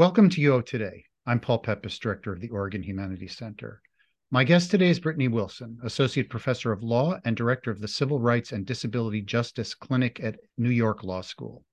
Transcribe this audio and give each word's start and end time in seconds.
Welcome 0.00 0.30
to 0.30 0.40
UO 0.40 0.64
Today. 0.64 1.04
I'm 1.26 1.40
Paul 1.40 1.60
Peppis, 1.60 2.00
Director 2.00 2.32
of 2.32 2.40
the 2.40 2.48
Oregon 2.48 2.82
Humanities 2.82 3.36
Center. 3.36 3.82
My 4.30 4.44
guest 4.44 4.70
today 4.70 4.88
is 4.88 4.98
Britney 4.98 5.30
Wilson, 5.30 5.78
Associate 5.84 6.26
Professor 6.26 6.72
of 6.72 6.82
Law 6.82 7.20
and 7.26 7.36
Director 7.36 7.70
of 7.70 7.82
the 7.82 7.86
Civil 7.86 8.18
Rights 8.18 8.52
and 8.52 8.64
Disability 8.64 9.20
Justice 9.20 9.74
Clinic 9.74 10.18
at 10.18 10.38
New 10.56 10.70
York 10.70 11.04
Law 11.04 11.20
School. 11.20 11.66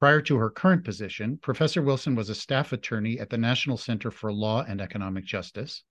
Prior 0.00 0.20
to 0.22 0.34
her 0.38 0.50
current 0.50 0.82
position, 0.84 1.38
Professor 1.40 1.82
Wilson 1.82 2.16
was 2.16 2.30
a 2.30 2.34
staff 2.34 2.72
attorney 2.72 3.20
at 3.20 3.30
the 3.30 3.38
National 3.38 3.76
Center 3.76 4.10
for 4.10 4.32
Law 4.32 4.64
and 4.66 4.80
Economic 4.80 5.24
Justice, 5.24 5.84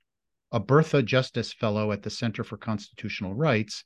a 0.51 0.59
Bertha 0.59 1.01
Justice 1.03 1.53
Fellow 1.53 1.93
at 1.93 2.03
the 2.03 2.09
Center 2.09 2.43
for 2.43 2.57
Constitutional 2.57 3.33
Rights, 3.33 3.85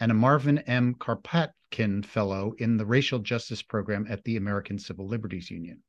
and 0.00 0.10
a 0.10 0.14
Marvin 0.14 0.60
M. 0.60 0.94
Karpatkin 0.94 2.02
Fellow 2.02 2.54
in 2.56 2.78
the 2.78 2.86
Racial 2.86 3.18
Justice 3.18 3.60
Program 3.60 4.06
at 4.08 4.24
the 4.24 4.38
American 4.38 4.78
Civil 4.78 5.06
Liberties 5.06 5.50
Union. 5.50 5.82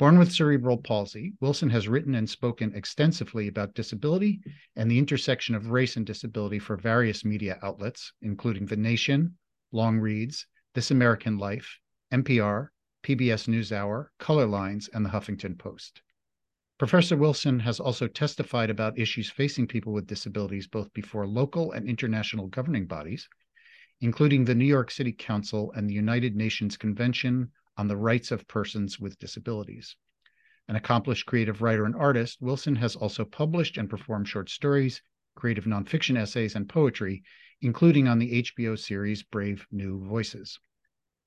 Born 0.00 0.18
with 0.18 0.32
cerebral 0.32 0.78
palsy, 0.78 1.34
Wilson 1.40 1.68
has 1.68 1.86
written 1.86 2.14
and 2.14 2.26
spoken 2.26 2.74
extensively 2.74 3.48
about 3.48 3.74
disability 3.74 4.40
and 4.74 4.90
the 4.90 4.98
intersection 4.98 5.54
of 5.54 5.72
race 5.72 5.94
and 5.94 6.06
disability 6.06 6.58
for 6.58 6.78
various 6.78 7.22
media 7.22 7.58
outlets, 7.62 8.10
including 8.22 8.64
The 8.64 8.78
Nation, 8.78 9.36
Longreads, 9.72 10.46
This 10.72 10.90
American 10.90 11.36
Life, 11.36 11.78
NPR, 12.10 12.68
PBS 13.02 13.46
NewsHour, 13.46 14.06
Colorlines, 14.18 14.88
and 14.94 15.04
the 15.04 15.10
Huffington 15.10 15.58
Post. 15.58 16.00
Professor 16.78 17.18
Wilson 17.18 17.60
has 17.60 17.78
also 17.78 18.08
testified 18.08 18.70
about 18.70 18.98
issues 18.98 19.30
facing 19.30 19.66
people 19.66 19.92
with 19.92 20.06
disabilities 20.06 20.66
both 20.66 20.90
before 20.94 21.26
local 21.26 21.72
and 21.72 21.86
international 21.86 22.46
governing 22.46 22.86
bodies, 22.86 23.28
including 24.00 24.46
the 24.46 24.54
New 24.54 24.64
York 24.64 24.90
City 24.90 25.12
Council 25.12 25.70
and 25.76 25.90
the 25.90 25.94
United 25.94 26.36
Nations 26.36 26.78
Convention 26.78 27.50
on 27.80 27.88
the 27.88 27.96
rights 27.96 28.30
of 28.30 28.46
persons 28.46 29.00
with 29.00 29.18
disabilities. 29.18 29.96
An 30.68 30.76
accomplished 30.76 31.24
creative 31.24 31.62
writer 31.62 31.86
and 31.86 31.96
artist, 31.96 32.36
Wilson 32.38 32.76
has 32.76 32.94
also 32.94 33.24
published 33.24 33.78
and 33.78 33.88
performed 33.88 34.28
short 34.28 34.50
stories, 34.50 35.00
creative 35.34 35.64
nonfiction 35.64 36.18
essays, 36.18 36.54
and 36.54 36.68
poetry, 36.68 37.22
including 37.62 38.06
on 38.06 38.18
the 38.18 38.42
HBO 38.42 38.78
series 38.78 39.22
Brave 39.22 39.66
New 39.72 40.04
Voices. 40.04 40.60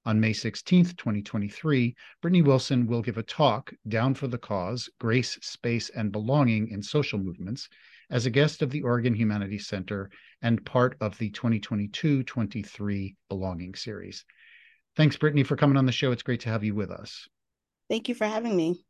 On 0.06 0.20
May 0.20 0.32
16, 0.32 0.86
2023, 0.86 1.96
Britney 2.22 2.46
Wilson 2.46 2.86
will 2.86 3.02
give 3.02 3.18
a 3.18 3.24
talk, 3.24 3.74
Down 3.88 4.14
for 4.14 4.28
the 4.28 4.38
Cause 4.38 4.92
Grace, 5.00 5.40
Space, 5.42 5.90
and 5.90 6.12
Belonging 6.12 6.68
in 6.68 6.84
Social 6.84 7.18
Movements, 7.18 7.68
as 8.12 8.28
a 8.28 8.30
guest 8.30 8.62
of 8.62 8.70
the 8.70 8.84
Oregon 8.84 9.16
Humanities 9.16 9.66
Center 9.66 10.12
and 10.40 10.64
part 10.64 10.98
of 11.02 11.18
the 11.18 11.32
2022 11.32 12.22
23 12.22 13.16
Belonging 13.28 13.74
series. 13.74 14.24
Thanks, 14.96 15.18
Britney, 15.18 15.46
for 15.46 15.56
coming 15.56 15.78
on 15.78 15.86
the 15.86 15.92
show. 15.92 16.12
It's 16.12 16.24
great 16.24 16.42
to 16.42 16.50
have 16.50 16.64
you 16.64 16.76
with 16.76 16.92
us. 16.92 17.28
Thank 17.90 18.10
you 18.10 18.16
for 18.16 18.26
having 18.26 18.56
me. 18.56 18.84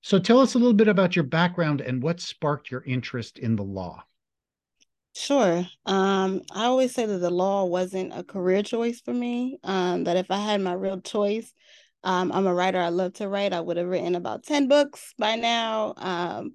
So, 0.00 0.18
tell 0.18 0.40
us 0.40 0.54
a 0.54 0.58
little 0.58 0.74
bit 0.74 0.88
about 0.88 1.16
your 1.16 1.24
background 1.24 1.80
and 1.80 2.02
what 2.02 2.20
sparked 2.20 2.70
your 2.70 2.82
interest 2.84 3.38
in 3.38 3.56
the 3.56 3.62
law. 3.62 4.04
Sure. 5.14 5.64
Um, 5.86 6.42
I 6.52 6.64
always 6.64 6.92
say 6.92 7.06
that 7.06 7.18
the 7.18 7.30
law 7.30 7.64
wasn't 7.64 8.12
a 8.12 8.24
career 8.24 8.62
choice 8.62 9.00
for 9.00 9.14
me. 9.14 9.58
Um, 9.62 10.04
that 10.04 10.16
if 10.16 10.30
I 10.30 10.38
had 10.38 10.60
my 10.60 10.72
real 10.72 11.00
choice, 11.00 11.52
um, 12.02 12.32
I'm 12.32 12.46
a 12.46 12.54
writer. 12.54 12.80
I 12.80 12.88
love 12.88 13.14
to 13.14 13.28
write. 13.28 13.52
I 13.52 13.60
would 13.60 13.76
have 13.76 13.86
written 13.86 14.16
about 14.16 14.42
10 14.42 14.66
books 14.66 15.14
by 15.16 15.36
now. 15.36 15.94
Um, 15.96 16.54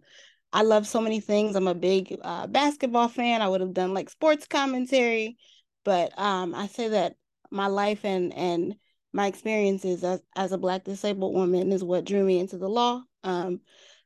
I 0.52 0.64
love 0.64 0.86
so 0.88 1.00
many 1.00 1.22
things. 1.22 1.56
I'm 1.56 1.68
a 1.68 1.76
big 1.76 2.18
uh, 2.22 2.48
basketball 2.48 3.08
fan. 3.08 3.42
I 3.42 3.48
would 3.48 3.62
have 3.62 3.74
done 3.74 3.94
like 3.94 4.10
sports 4.10 4.46
commentary. 4.46 5.38
But 5.86 6.12
um, 6.20 6.54
I 6.54 6.68
say 6.68 6.90
that 6.90 7.16
my 7.52 7.68
life 7.68 8.06
and 8.06 8.34
and 8.34 8.76
my 9.12 9.28
experiences 9.28 10.04
as, 10.04 10.22
as 10.36 10.52
a 10.52 10.58
black 10.58 10.84
disabled 10.84 11.34
woman 11.34 11.72
is 11.72 11.84
what 11.84 12.06
drew 12.06 12.24
me 12.24 12.40
into 12.40 12.58
the 12.58 12.70
law. 12.70 13.02
Um, 13.24 13.62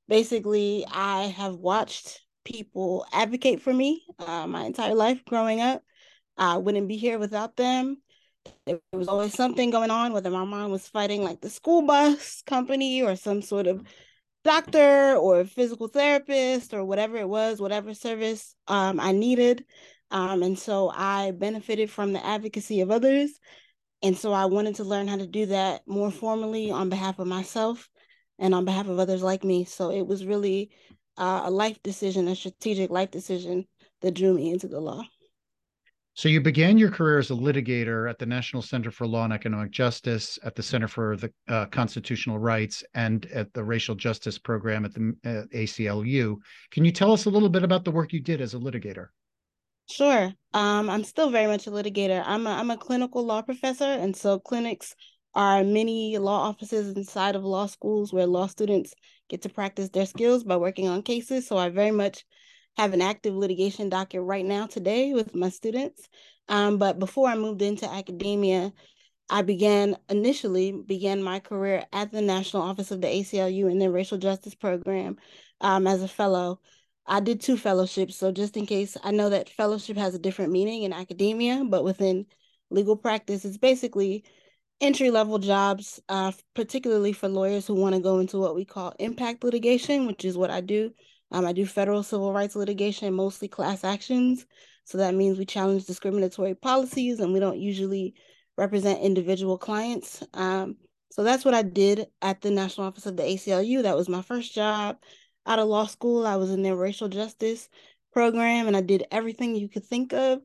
basically 0.10 0.86
i 0.92 1.24
have 1.28 1.56
watched 1.56 2.24
people 2.44 3.06
advocate 3.12 3.62
for 3.62 3.74
me 3.74 4.04
uh, 4.20 4.48
my 4.48 4.64
entire 4.64 4.96
life 4.96 5.24
growing 5.26 5.62
up. 5.62 5.82
I 6.38 6.58
wouldn't 6.58 6.88
be 6.88 6.98
here 6.98 7.20
without 7.20 7.56
them. 7.56 7.98
There 8.66 8.80
was 8.92 9.08
always 9.08 9.34
something 9.34 9.70
going 9.70 9.92
on 9.92 10.14
whether 10.14 10.30
my 10.30 10.44
mom 10.44 10.72
was 10.72 10.88
fighting 10.88 11.24
like 11.24 11.42
the 11.42 11.50
school 11.50 11.84
bus 11.84 12.42
company 12.46 13.02
or 13.02 13.16
some 13.16 13.42
sort 13.42 13.68
of 13.68 13.84
doctor 14.44 15.16
or 15.16 15.46
physical 15.46 15.88
therapist 15.88 16.74
or 16.74 16.84
whatever 16.84 17.16
it 17.16 17.30
was 17.30 17.62
whatever 17.62 17.94
service 17.94 18.56
um, 18.68 19.00
i 19.00 19.14
needed 19.14 19.64
um, 20.14 20.44
and 20.44 20.58
so 20.58 20.92
I 20.96 21.32
benefited 21.32 21.90
from 21.90 22.14
the 22.14 22.24
advocacy 22.24 22.82
of 22.82 22.92
others. 22.92 23.32
And 24.04 24.16
so 24.16 24.32
I 24.32 24.46
wanted 24.46 24.76
to 24.76 24.84
learn 24.84 25.08
how 25.08 25.18
to 25.18 25.26
do 25.26 25.48
that 25.48 25.82
more 25.88 26.12
formally 26.12 26.70
on 26.70 26.90
behalf 26.90 27.18
of 27.18 27.26
myself 27.26 27.90
and 28.38 28.54
on 28.54 28.64
behalf 28.64 28.88
of 28.88 29.00
others 29.00 29.24
like 29.24 29.44
me. 29.44 29.66
So 29.66 29.90
it 29.90 30.06
was 30.06 30.24
really 30.24 30.70
uh, 31.18 31.42
a 31.46 31.52
life 31.52 31.82
decision, 31.82 32.28
a 32.28 32.36
strategic 32.36 32.92
life 32.92 33.10
decision 33.10 33.66
that 34.02 34.14
drew 34.14 34.36
me 34.36 34.52
into 34.52 34.68
the 34.68 34.80
law. 34.80 35.02
So 36.14 36.30
you 36.30 36.42
began 36.42 36.78
your 36.78 36.92
career 36.92 37.18
as 37.18 37.32
a 37.32 37.36
litigator 37.36 38.08
at 38.08 38.20
the 38.20 38.28
National 38.28 38.62
Center 38.62 38.92
for 38.92 39.08
Law 39.08 39.24
and 39.24 39.34
Economic 39.34 39.72
Justice, 39.72 40.38
at 40.44 40.54
the 40.54 40.62
Center 40.62 40.88
for 40.88 41.18
the 41.18 41.34
uh, 41.48 41.66
Constitutional 41.68 42.38
Rights, 42.38 42.84
and 42.94 43.26
at 43.34 43.52
the 43.54 43.64
Racial 43.64 43.96
Justice 43.96 44.38
Program 44.38 44.86
at 44.86 44.94
the 44.94 45.16
uh, 45.26 45.58
ACLU. 45.58 46.36
Can 46.70 46.86
you 46.86 46.92
tell 46.92 47.14
us 47.14 47.26
a 47.26 47.32
little 47.32 47.50
bit 47.50 47.64
about 47.64 47.84
the 47.84 47.90
work 47.90 48.14
you 48.14 48.20
did 48.20 48.42
as 48.42 48.54
a 48.54 48.60
litigator? 48.60 49.08
Sure. 49.90 50.34
Um, 50.54 50.90
I'm 50.90 51.04
still 51.04 51.30
very 51.30 51.48
much 51.48 51.68
a 51.68 51.72
litigator. 51.72 52.24
I'm 52.26 52.48
a, 52.48 52.52
I'm 52.52 52.72
a 52.72 52.78
clinical 52.78 53.24
law 53.26 53.42
professor, 53.42 53.86
and 53.86 54.16
so 54.16 54.40
clinics 54.40 54.96
are 55.36 55.64
many 55.64 56.18
law 56.18 56.42
offices 56.48 56.96
inside 56.96 57.36
of 57.36 57.44
law 57.44 57.66
schools 57.66 58.14
where 58.14 58.26
law 58.28 58.48
students 58.48 58.94
get 59.30 59.42
to 59.44 59.50
practice 59.50 59.90
their 59.90 60.06
skills 60.06 60.44
by 60.44 60.58
working 60.58 60.88
on 60.88 61.02
cases. 61.02 61.48
So 61.48 61.58
I 61.58 61.70
very 61.70 61.92
much 61.92 62.24
have 62.78 62.94
an 62.94 63.02
active 63.02 63.34
litigation 63.36 63.90
docket 63.90 64.22
right 64.22 64.46
now 64.46 64.68
today 64.68 65.14
with 65.14 65.36
my 65.36 65.50
students. 65.50 66.08
Um, 66.50 66.78
but 66.78 67.00
before 67.00 67.28
I 67.28 67.36
moved 67.36 67.62
into 67.62 67.90
academia, 67.90 68.72
I 69.30 69.42
began 69.42 69.98
initially 70.10 70.72
began 70.72 71.24
my 71.24 71.40
career 71.40 71.86
at 71.94 72.12
the 72.12 72.22
National 72.22 72.64
Office 72.64 72.92
of 72.92 73.02
the 73.02 73.08
ACLU 73.08 73.72
in 73.72 73.80
the 73.80 73.90
Racial 73.90 74.18
Justice 74.18 74.56
Program 74.56 75.18
um, 75.62 75.88
as 75.88 76.04
a 76.04 76.08
fellow. 76.08 76.60
I 77.06 77.20
did 77.20 77.42
two 77.42 77.58
fellowships. 77.58 78.16
So 78.16 78.32
just 78.32 78.56
in 78.58 78.66
case, 78.66 78.96
I 79.04 79.12
know 79.12 79.30
that 79.30 79.50
fellowship 79.50 79.98
has 79.98 80.16
a 80.16 80.20
different 80.20 80.52
meaning 80.52 80.84
in 80.84 80.94
academia, 80.94 81.64
but 81.68 81.84
within 81.84 82.26
legal 82.70 82.96
practice, 82.96 83.46
it's 83.46 83.58
basically 83.58 84.24
entry 84.80 85.10
level 85.12 85.38
jobs, 85.38 86.02
uh, 86.10 86.32
particularly 86.56 87.14
for 87.14 87.28
lawyers 87.28 87.68
who 87.68 87.76
want 87.76 87.96
to 87.96 88.02
go 88.02 88.20
into 88.20 88.40
what 88.40 88.56
we 88.56 88.66
call 88.66 88.94
impact 89.00 89.44
litigation, 89.44 90.08
which 90.08 90.26
is 90.26 90.38
what 90.38 90.50
I 90.50 90.62
do. 90.62 90.92
Um, 91.32 91.46
I 91.46 91.54
do 91.54 91.66
federal 91.66 92.04
civil 92.04 92.32
rights 92.32 92.56
litigation, 92.56 93.14
mostly 93.14 93.48
class 93.48 93.84
actions. 93.84 94.46
So 94.86 94.98
that 94.98 95.16
means 95.16 95.38
we 95.38 95.46
challenge 95.46 95.86
discriminatory 95.86 96.56
policies 96.56 97.20
and 97.20 97.34
we 97.34 97.40
don't 97.40 97.60
usually 97.60 98.14
represent 98.58 99.02
individual 99.02 99.58
clients. 99.58 100.24
Um, 100.34 100.78
so 101.12 101.24
that's 101.24 101.46
what 101.46 101.54
I 101.54 101.62
did 101.62 102.08
at 102.22 102.42
the 102.42 102.52
National 102.52 102.88
Office 102.88 103.06
of 103.06 103.18
the 103.18 103.24
ACLU. 103.24 103.84
That 103.84 103.96
was 103.96 104.10
my 104.10 104.22
first 104.22 104.54
job 104.54 104.98
out 105.46 105.60
of 105.60 105.68
law 105.68 105.86
school. 105.86 106.26
I 106.26 106.36
was 106.36 106.52
in 106.52 106.64
their 106.64 106.76
racial 106.76 107.10
justice 107.10 107.70
program 108.12 108.68
and 108.68 108.78
I 108.78 108.82
did 108.82 109.06
everything 109.12 109.56
you 109.56 109.70
could 109.70 109.86
think 109.86 110.14
of 110.14 110.42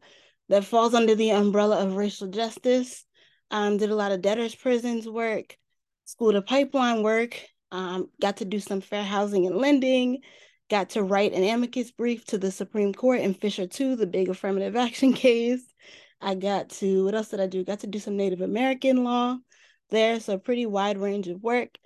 that 0.49 0.65
falls 0.65 0.95
under 0.95 1.15
the 1.15 1.31
umbrella 1.31 1.85
of 1.85 1.97
racial 1.97 2.29
justice. 2.29 3.05
Um, 3.51 3.77
did 3.77 3.91
a 3.91 3.95
lot 3.95 4.13
of 4.13 4.21
debtors' 4.21 4.55
prisons 4.55 5.09
work, 5.09 5.57
school 6.05 6.33
to 6.33 6.43
pipeline 6.43 7.03
work, 7.03 7.41
um, 7.71 8.11
got 8.21 8.39
to 8.39 8.45
do 8.45 8.61
some 8.61 8.81
fair 8.81 9.03
housing 9.03 9.47
and 9.47 9.57
lending, 9.57 10.19
got 10.69 10.91
to 10.91 11.03
write 11.03 11.33
an 11.33 11.45
amicus 11.45 11.91
brief 11.91 12.25
to 12.27 12.39
the 12.39 12.51
Supreme 12.51 12.93
Court 12.93 13.21
in 13.21 13.35
Fisher 13.35 13.67
2, 13.67 13.97
the 13.97 14.07
big 14.07 14.29
affirmative 14.29 14.77
action 14.77 15.13
case. 15.13 15.63
I 16.21 16.35
got 16.35 16.71
to, 16.71 17.05
what 17.05 17.15
else 17.15 17.29
did 17.29 17.41
I 17.41 17.47
do? 17.47 17.65
Got 17.65 17.81
to 17.81 17.87
do 17.87 17.99
some 17.99 18.17
Native 18.17 18.41
American 18.41 19.05
law 19.05 19.39
there, 19.91 20.21
so 20.21 20.37
pretty 20.37 20.67
wide 20.67 20.99
range 20.99 21.29
of 21.29 21.43
work. 21.43 21.79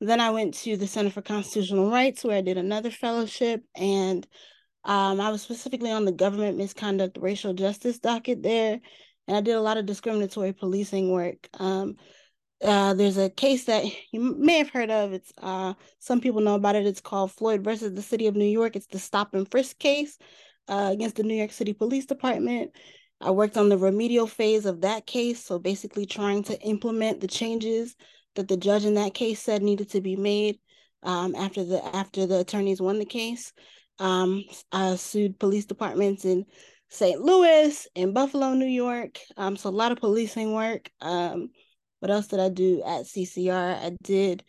Then 0.00 0.20
I 0.20 0.30
went 0.30 0.54
to 0.54 0.76
the 0.76 0.86
Center 0.86 1.10
for 1.10 1.22
Constitutional 1.22 1.90
Rights 1.90 2.24
where 2.24 2.36
I 2.36 2.42
did 2.42 2.58
another 2.58 2.90
fellowship 2.90 3.62
and 3.76 4.26
um, 4.84 5.20
I 5.20 5.30
was 5.30 5.42
specifically 5.42 5.90
on 5.90 6.04
the 6.04 6.12
government 6.12 6.58
misconduct 6.58 7.18
racial 7.20 7.54
justice 7.54 7.98
docket 7.98 8.42
there. 8.42 8.80
And 9.26 9.36
I 9.36 9.40
did 9.40 9.54
a 9.54 9.60
lot 9.60 9.78
of 9.78 9.86
discriminatory 9.86 10.52
policing 10.52 11.10
work. 11.10 11.48
Um, 11.58 11.96
uh, 12.62 12.94
there's 12.94 13.16
a 13.16 13.30
case 13.30 13.64
that 13.64 13.84
you 14.12 14.20
may 14.20 14.58
have 14.58 14.70
heard 14.70 14.90
of. 14.90 15.12
It's 15.12 15.32
uh, 15.38 15.74
some 15.98 16.20
people 16.20 16.40
know 16.40 16.54
about 16.54 16.76
it. 16.76 16.86
It's 16.86 17.00
called 17.00 17.32
Floyd 17.32 17.64
versus 17.64 17.94
the 17.94 18.02
City 18.02 18.26
of 18.26 18.36
New 18.36 18.44
York. 18.44 18.76
It's 18.76 18.86
the 18.86 18.98
stop 18.98 19.34
and 19.34 19.50
frisk 19.50 19.78
case 19.78 20.18
uh, 20.68 20.90
against 20.92 21.16
the 21.16 21.22
New 21.22 21.34
York 21.34 21.52
City 21.52 21.72
Police 21.72 22.06
Department. 22.06 22.72
I 23.20 23.30
worked 23.30 23.56
on 23.56 23.68
the 23.68 23.78
remedial 23.78 24.26
phase 24.26 24.66
of 24.66 24.82
that 24.82 25.06
case, 25.06 25.42
so 25.42 25.58
basically 25.58 26.04
trying 26.04 26.42
to 26.44 26.60
implement 26.60 27.20
the 27.20 27.28
changes 27.28 27.96
that 28.34 28.48
the 28.48 28.56
judge 28.56 28.84
in 28.84 28.94
that 28.94 29.14
case 29.14 29.40
said 29.40 29.62
needed 29.62 29.90
to 29.90 30.00
be 30.00 30.16
made 30.16 30.58
um, 31.02 31.34
after 31.34 31.64
the 31.64 31.84
after 31.94 32.26
the 32.26 32.40
attorneys 32.40 32.80
won 32.80 32.98
the 32.98 33.04
case. 33.04 33.52
Um, 33.98 34.44
I 34.72 34.96
sued 34.96 35.38
police 35.38 35.66
departments 35.66 36.24
in 36.24 36.46
St. 36.88 37.20
Louis 37.20 37.88
and 37.96 38.14
Buffalo, 38.14 38.54
New 38.54 38.66
York. 38.66 39.18
Um, 39.36 39.56
so 39.56 39.68
a 39.68 39.70
lot 39.70 39.92
of 39.92 39.98
policing 39.98 40.52
work. 40.52 40.90
Um, 41.00 41.50
what 42.00 42.10
else 42.10 42.26
did 42.26 42.40
I 42.40 42.48
do 42.48 42.82
at 42.84 43.06
CCR? 43.06 43.82
I 43.82 43.96
did 44.02 44.44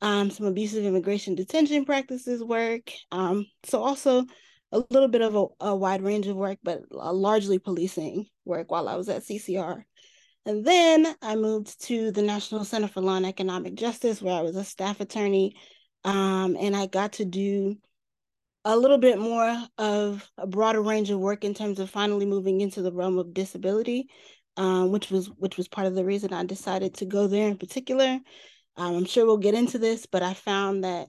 um, 0.00 0.30
some 0.30 0.46
abusive 0.46 0.84
immigration 0.84 1.34
detention 1.34 1.84
practices 1.84 2.42
work. 2.42 2.92
Um, 3.10 3.46
so 3.64 3.82
also 3.82 4.24
a 4.72 4.82
little 4.90 5.08
bit 5.08 5.22
of 5.22 5.34
a, 5.34 5.46
a 5.60 5.76
wide 5.76 6.02
range 6.02 6.26
of 6.26 6.36
work, 6.36 6.58
but 6.62 6.82
largely 6.90 7.58
policing 7.58 8.26
work 8.44 8.70
while 8.70 8.88
I 8.88 8.96
was 8.96 9.08
at 9.08 9.22
CCR. 9.22 9.84
And 10.46 10.64
then 10.64 11.14
I 11.20 11.36
moved 11.36 11.82
to 11.86 12.10
the 12.12 12.22
National 12.22 12.64
Center 12.64 12.88
for 12.88 13.00
Law 13.00 13.16
and 13.16 13.26
Economic 13.26 13.74
Justice, 13.74 14.22
where 14.22 14.34
I 14.34 14.40
was 14.40 14.56
a 14.56 14.64
staff 14.64 15.00
attorney. 15.00 15.54
Um, 16.04 16.56
and 16.58 16.74
I 16.74 16.86
got 16.86 17.14
to 17.14 17.24
do 17.24 17.76
a 18.64 18.76
little 18.76 18.98
bit 18.98 19.18
more 19.18 19.56
of 19.78 20.30
a 20.36 20.46
broader 20.46 20.82
range 20.82 21.10
of 21.10 21.18
work 21.18 21.44
in 21.44 21.54
terms 21.54 21.78
of 21.78 21.90
finally 21.90 22.26
moving 22.26 22.60
into 22.60 22.82
the 22.82 22.92
realm 22.92 23.18
of 23.18 23.34
disability, 23.34 24.08
um, 24.56 24.90
which 24.90 25.10
was 25.10 25.30
which 25.36 25.56
was 25.56 25.68
part 25.68 25.86
of 25.86 25.94
the 25.94 26.04
reason 26.04 26.32
I 26.32 26.44
decided 26.44 26.94
to 26.94 27.06
go 27.06 27.26
there 27.26 27.48
in 27.48 27.58
particular. 27.58 28.18
Um, 28.76 28.96
I'm 28.96 29.04
sure 29.04 29.26
we'll 29.26 29.38
get 29.38 29.54
into 29.54 29.78
this, 29.78 30.06
but 30.06 30.22
I 30.22 30.34
found 30.34 30.84
that 30.84 31.08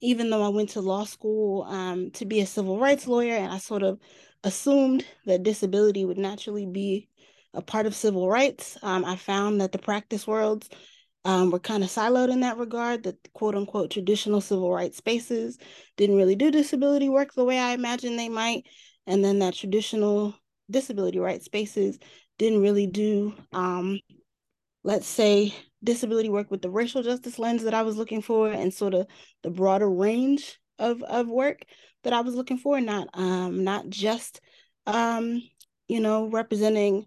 even 0.00 0.30
though 0.30 0.42
I 0.42 0.48
went 0.48 0.70
to 0.70 0.80
law 0.80 1.04
school 1.04 1.62
um, 1.64 2.10
to 2.12 2.24
be 2.24 2.40
a 2.40 2.46
civil 2.46 2.78
rights 2.78 3.06
lawyer, 3.06 3.34
and 3.34 3.52
I 3.52 3.58
sort 3.58 3.82
of 3.82 3.98
assumed 4.44 5.04
that 5.26 5.42
disability 5.42 6.04
would 6.04 6.18
naturally 6.18 6.66
be 6.66 7.07
a 7.54 7.62
part 7.62 7.86
of 7.86 7.94
civil 7.94 8.28
rights, 8.28 8.76
um, 8.82 9.04
I 9.04 9.16
found 9.16 9.60
that 9.60 9.72
the 9.72 9.78
practice 9.78 10.26
worlds 10.26 10.68
um, 11.24 11.50
were 11.50 11.58
kind 11.58 11.82
of 11.82 11.90
siloed 11.90 12.30
in 12.30 12.40
that 12.40 12.58
regard, 12.58 13.02
that 13.04 13.16
quote 13.32 13.54
unquote 13.54 13.90
traditional 13.90 14.40
civil 14.40 14.72
rights 14.72 14.96
spaces 14.96 15.58
didn't 15.96 16.16
really 16.16 16.36
do 16.36 16.50
disability 16.50 17.08
work 17.08 17.34
the 17.34 17.44
way 17.44 17.58
I 17.58 17.72
imagined 17.72 18.18
they 18.18 18.28
might. 18.28 18.66
And 19.06 19.24
then 19.24 19.38
that 19.40 19.54
traditional 19.54 20.34
disability 20.70 21.18
rights 21.18 21.46
spaces 21.46 21.98
didn't 22.38 22.62
really 22.62 22.86
do, 22.86 23.34
um, 23.52 24.00
let's 24.84 25.06
say, 25.06 25.54
disability 25.82 26.28
work 26.28 26.50
with 26.50 26.62
the 26.62 26.70
racial 26.70 27.02
justice 27.02 27.38
lens 27.38 27.64
that 27.64 27.74
I 27.74 27.82
was 27.82 27.96
looking 27.96 28.22
for 28.22 28.50
and 28.50 28.72
sort 28.72 28.94
of 28.94 29.06
the 29.42 29.50
broader 29.50 29.88
range 29.88 30.58
of, 30.78 31.02
of 31.02 31.28
work 31.28 31.62
that 32.04 32.12
I 32.12 32.20
was 32.20 32.34
looking 32.34 32.58
for, 32.58 32.80
not 32.80 33.08
um, 33.14 33.64
not 33.64 33.88
just 33.88 34.40
um, 34.86 35.42
you 35.88 36.00
know, 36.00 36.28
representing 36.28 37.06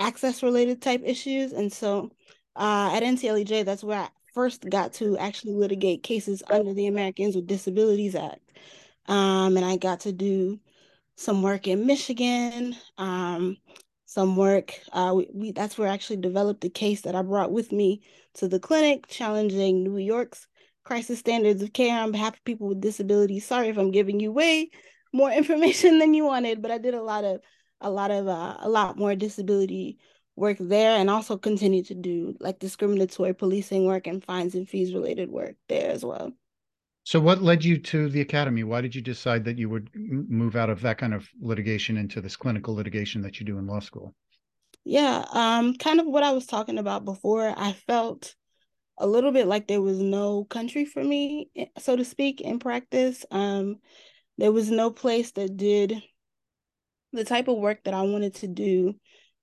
access 0.00 0.42
related 0.42 0.82
type 0.82 1.02
issues. 1.04 1.52
And 1.52 1.72
so 1.72 2.10
uh, 2.56 2.90
at 2.92 3.02
NCLEJ, 3.02 3.64
that's 3.64 3.84
where 3.84 4.00
I 4.00 4.08
first 4.34 4.68
got 4.68 4.94
to 4.94 5.16
actually 5.18 5.54
litigate 5.54 6.02
cases 6.02 6.42
under 6.50 6.74
the 6.74 6.86
Americans 6.86 7.36
with 7.36 7.46
Disabilities 7.46 8.14
Act. 8.14 8.40
Um, 9.06 9.56
and 9.56 9.64
I 9.64 9.76
got 9.76 10.00
to 10.00 10.12
do 10.12 10.58
some 11.16 11.42
work 11.42 11.68
in 11.68 11.86
Michigan, 11.86 12.74
um, 12.98 13.56
some 14.06 14.36
work. 14.36 14.74
Uh, 14.92 15.12
we, 15.16 15.28
we, 15.32 15.52
that's 15.52 15.76
where 15.76 15.88
I 15.88 15.94
actually 15.94 16.16
developed 16.16 16.62
the 16.62 16.70
case 16.70 17.02
that 17.02 17.14
I 17.14 17.22
brought 17.22 17.52
with 17.52 17.72
me 17.72 18.02
to 18.34 18.48
the 18.48 18.60
clinic, 18.60 19.06
challenging 19.06 19.84
New 19.84 19.98
York's 19.98 20.46
crisis 20.84 21.18
standards 21.18 21.62
of 21.62 21.72
care 21.72 22.00
on 22.02 22.12
behalf 22.12 22.34
of 22.34 22.44
people 22.44 22.68
with 22.68 22.80
disabilities. 22.80 23.46
Sorry 23.46 23.68
if 23.68 23.76
I'm 23.76 23.90
giving 23.90 24.18
you 24.18 24.32
way 24.32 24.70
more 25.12 25.30
information 25.40 25.98
than 25.98 26.14
you 26.14 26.24
wanted, 26.24 26.62
but 26.62 26.70
I 26.70 26.78
did 26.78 26.94
a 26.94 27.02
lot 27.02 27.24
of 27.24 27.40
a 27.80 27.90
lot 27.90 28.10
of 28.10 28.28
uh, 28.28 28.56
a 28.60 28.68
lot 28.68 28.96
more 28.96 29.14
disability 29.14 29.98
work 30.36 30.56
there 30.60 30.96
and 30.96 31.10
also 31.10 31.36
continue 31.36 31.82
to 31.84 31.94
do 31.94 32.34
like 32.40 32.58
discriminatory 32.58 33.34
policing 33.34 33.86
work 33.86 34.06
and 34.06 34.24
fines 34.24 34.54
and 34.54 34.68
fees 34.68 34.94
related 34.94 35.30
work 35.30 35.56
there 35.68 35.90
as 35.90 36.04
well. 36.04 36.32
So, 37.04 37.18
what 37.18 37.42
led 37.42 37.64
you 37.64 37.78
to 37.78 38.08
the 38.08 38.20
academy? 38.20 38.62
Why 38.62 38.80
did 38.80 38.94
you 38.94 39.02
decide 39.02 39.44
that 39.44 39.58
you 39.58 39.68
would 39.68 39.90
move 39.94 40.56
out 40.56 40.70
of 40.70 40.80
that 40.82 40.98
kind 40.98 41.14
of 41.14 41.28
litigation 41.40 41.96
into 41.96 42.20
this 42.20 42.36
clinical 42.36 42.74
litigation 42.74 43.22
that 43.22 43.40
you 43.40 43.46
do 43.46 43.58
in 43.58 43.66
law 43.66 43.80
school? 43.80 44.14
Yeah, 44.84 45.24
um, 45.32 45.74
kind 45.74 46.00
of 46.00 46.06
what 46.06 46.22
I 46.22 46.32
was 46.32 46.46
talking 46.46 46.78
about 46.78 47.04
before. 47.04 47.52
I 47.56 47.72
felt 47.72 48.34
a 48.98 49.06
little 49.06 49.32
bit 49.32 49.46
like 49.46 49.66
there 49.66 49.82
was 49.82 49.98
no 49.98 50.44
country 50.44 50.84
for 50.84 51.02
me, 51.02 51.50
eh, 51.56 51.66
so 51.78 51.96
to 51.96 52.04
speak, 52.04 52.40
in 52.40 52.58
practice. 52.58 53.24
Um, 53.30 53.76
there 54.38 54.52
was 54.52 54.70
no 54.70 54.90
place 54.90 55.32
that 55.32 55.56
did 55.56 56.02
the 57.12 57.24
type 57.24 57.48
of 57.48 57.58
work 57.58 57.84
that 57.84 57.94
I 57.94 58.02
wanted 58.02 58.34
to 58.36 58.48
do 58.48 58.94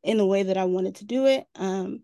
in 0.04 0.18
the 0.18 0.26
way 0.26 0.44
that 0.44 0.58
I 0.58 0.66
wanted 0.66 0.96
to 0.96 1.06
do 1.06 1.26
it. 1.26 1.46
Um, 1.56 2.04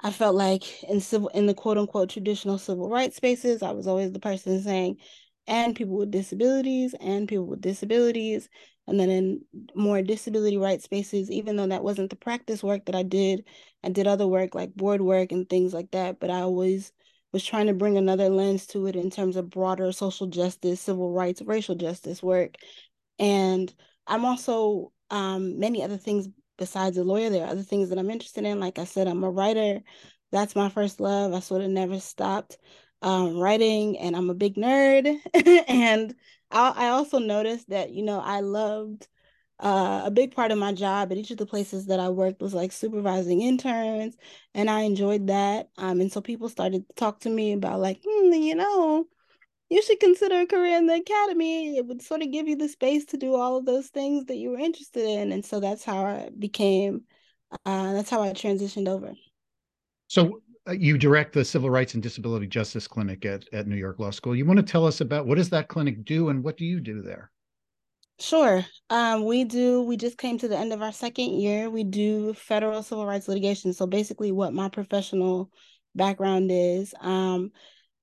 I 0.00 0.10
felt 0.10 0.34
like 0.34 0.82
in 0.84 1.00
civil 1.00 1.28
in 1.28 1.46
the 1.46 1.54
quote 1.54 1.78
unquote 1.78 2.10
traditional 2.10 2.58
civil 2.58 2.88
rights 2.88 3.16
spaces, 3.16 3.62
I 3.62 3.70
was 3.70 3.86
always 3.86 4.10
the 4.12 4.18
person 4.18 4.60
saying, 4.60 4.96
and 5.46 5.76
people 5.76 5.96
with 5.96 6.10
disabilities, 6.10 6.94
and 7.00 7.28
people 7.28 7.46
with 7.46 7.60
disabilities. 7.60 8.48
And 8.88 8.98
then 8.98 9.10
in 9.10 9.42
more 9.76 10.02
disability 10.02 10.56
rights 10.56 10.84
spaces, 10.84 11.30
even 11.30 11.54
though 11.54 11.68
that 11.68 11.84
wasn't 11.84 12.10
the 12.10 12.16
practice 12.16 12.64
work 12.64 12.86
that 12.86 12.96
I 12.96 13.04
did, 13.04 13.44
I 13.84 13.90
did 13.90 14.08
other 14.08 14.26
work 14.26 14.56
like 14.56 14.74
board 14.74 15.00
work 15.00 15.30
and 15.30 15.48
things 15.48 15.72
like 15.72 15.92
that. 15.92 16.18
But 16.18 16.30
I 16.30 16.40
always 16.40 16.92
was 17.32 17.44
trying 17.44 17.68
to 17.68 17.74
bring 17.74 17.96
another 17.96 18.28
lens 18.28 18.66
to 18.68 18.86
it 18.86 18.96
in 18.96 19.08
terms 19.10 19.36
of 19.36 19.50
broader 19.50 19.92
social 19.92 20.26
justice, 20.26 20.80
civil 20.80 21.12
rights, 21.12 21.42
racial 21.42 21.76
justice 21.76 22.22
work. 22.22 22.56
And 23.20 23.72
I'm 24.12 24.26
also 24.26 24.92
um, 25.10 25.58
many 25.58 25.82
other 25.82 25.96
things 25.96 26.28
besides 26.58 26.98
a 26.98 27.02
lawyer. 27.04 27.30
There 27.30 27.44
are 27.44 27.50
other 27.50 27.62
things 27.62 27.88
that 27.88 27.98
I'm 27.98 28.10
interested 28.10 28.44
in. 28.44 28.60
Like 28.60 28.78
I 28.78 28.84
said, 28.84 29.08
I'm 29.08 29.24
a 29.24 29.30
writer. 29.30 29.80
That's 30.30 30.54
my 30.54 30.68
first 30.68 31.00
love. 31.00 31.32
I 31.32 31.40
sort 31.40 31.62
of 31.62 31.70
never 31.70 31.98
stopped 31.98 32.58
um, 33.00 33.38
writing, 33.38 33.98
and 33.98 34.14
I'm 34.14 34.28
a 34.28 34.34
big 34.34 34.56
nerd. 34.56 35.18
and 35.66 36.14
I, 36.50 36.72
I 36.76 36.88
also 36.88 37.18
noticed 37.18 37.70
that 37.70 37.92
you 37.92 38.02
know 38.02 38.20
I 38.20 38.40
loved 38.40 39.08
uh, 39.60 40.02
a 40.04 40.10
big 40.10 40.34
part 40.34 40.52
of 40.52 40.58
my 40.58 40.72
job 40.72 41.10
at 41.10 41.16
each 41.16 41.30
of 41.30 41.38
the 41.38 41.46
places 41.46 41.86
that 41.86 41.98
I 42.00 42.10
worked 42.10 42.42
was 42.42 42.52
like 42.52 42.72
supervising 42.72 43.40
interns, 43.40 44.16
and 44.52 44.68
I 44.68 44.82
enjoyed 44.82 45.28
that. 45.28 45.70
Um, 45.78 46.02
and 46.02 46.12
so 46.12 46.20
people 46.20 46.50
started 46.50 46.86
to 46.86 46.94
talk 46.96 47.20
to 47.20 47.30
me 47.30 47.52
about 47.54 47.80
like, 47.80 48.02
hmm, 48.06 48.32
you 48.34 48.56
know, 48.56 49.06
you 49.72 49.80
should 49.82 50.00
consider 50.00 50.40
a 50.40 50.46
career 50.46 50.76
in 50.76 50.86
the 50.86 50.96
academy. 50.96 51.78
It 51.78 51.86
would 51.86 52.02
sort 52.02 52.20
of 52.20 52.30
give 52.30 52.46
you 52.46 52.56
the 52.56 52.68
space 52.68 53.06
to 53.06 53.16
do 53.16 53.34
all 53.34 53.56
of 53.56 53.64
those 53.64 53.88
things 53.88 54.26
that 54.26 54.36
you 54.36 54.50
were 54.50 54.58
interested 54.58 55.04
in. 55.04 55.32
And 55.32 55.42
so 55.42 55.60
that's 55.60 55.82
how 55.82 56.04
I 56.04 56.28
became, 56.38 57.04
uh, 57.64 57.94
that's 57.94 58.10
how 58.10 58.22
I 58.22 58.32
transitioned 58.32 58.86
over. 58.86 59.14
So 60.08 60.42
uh, 60.68 60.72
you 60.72 60.98
direct 60.98 61.32
the 61.32 61.42
Civil 61.42 61.70
Rights 61.70 61.94
and 61.94 62.02
Disability 62.02 62.48
Justice 62.48 62.86
Clinic 62.86 63.24
at, 63.24 63.44
at 63.54 63.66
New 63.66 63.76
York 63.76 63.98
Law 63.98 64.10
School. 64.10 64.36
You 64.36 64.44
want 64.44 64.58
to 64.58 64.62
tell 64.62 64.86
us 64.86 65.00
about 65.00 65.26
what 65.26 65.38
does 65.38 65.48
that 65.50 65.68
clinic 65.68 66.04
do 66.04 66.28
and 66.28 66.44
what 66.44 66.58
do 66.58 66.66
you 66.66 66.78
do 66.78 67.00
there? 67.00 67.30
Sure. 68.18 68.64
Um, 68.90 69.24
we 69.24 69.44
do, 69.44 69.82
we 69.82 69.96
just 69.96 70.18
came 70.18 70.36
to 70.38 70.48
the 70.48 70.58
end 70.58 70.74
of 70.74 70.82
our 70.82 70.92
second 70.92 71.40
year. 71.40 71.70
We 71.70 71.82
do 71.82 72.34
federal 72.34 72.82
civil 72.82 73.06
rights 73.06 73.26
litigation. 73.26 73.72
So 73.72 73.86
basically 73.86 74.32
what 74.32 74.52
my 74.52 74.68
professional 74.68 75.50
background 75.94 76.50
is. 76.52 76.92
Um, 77.00 77.52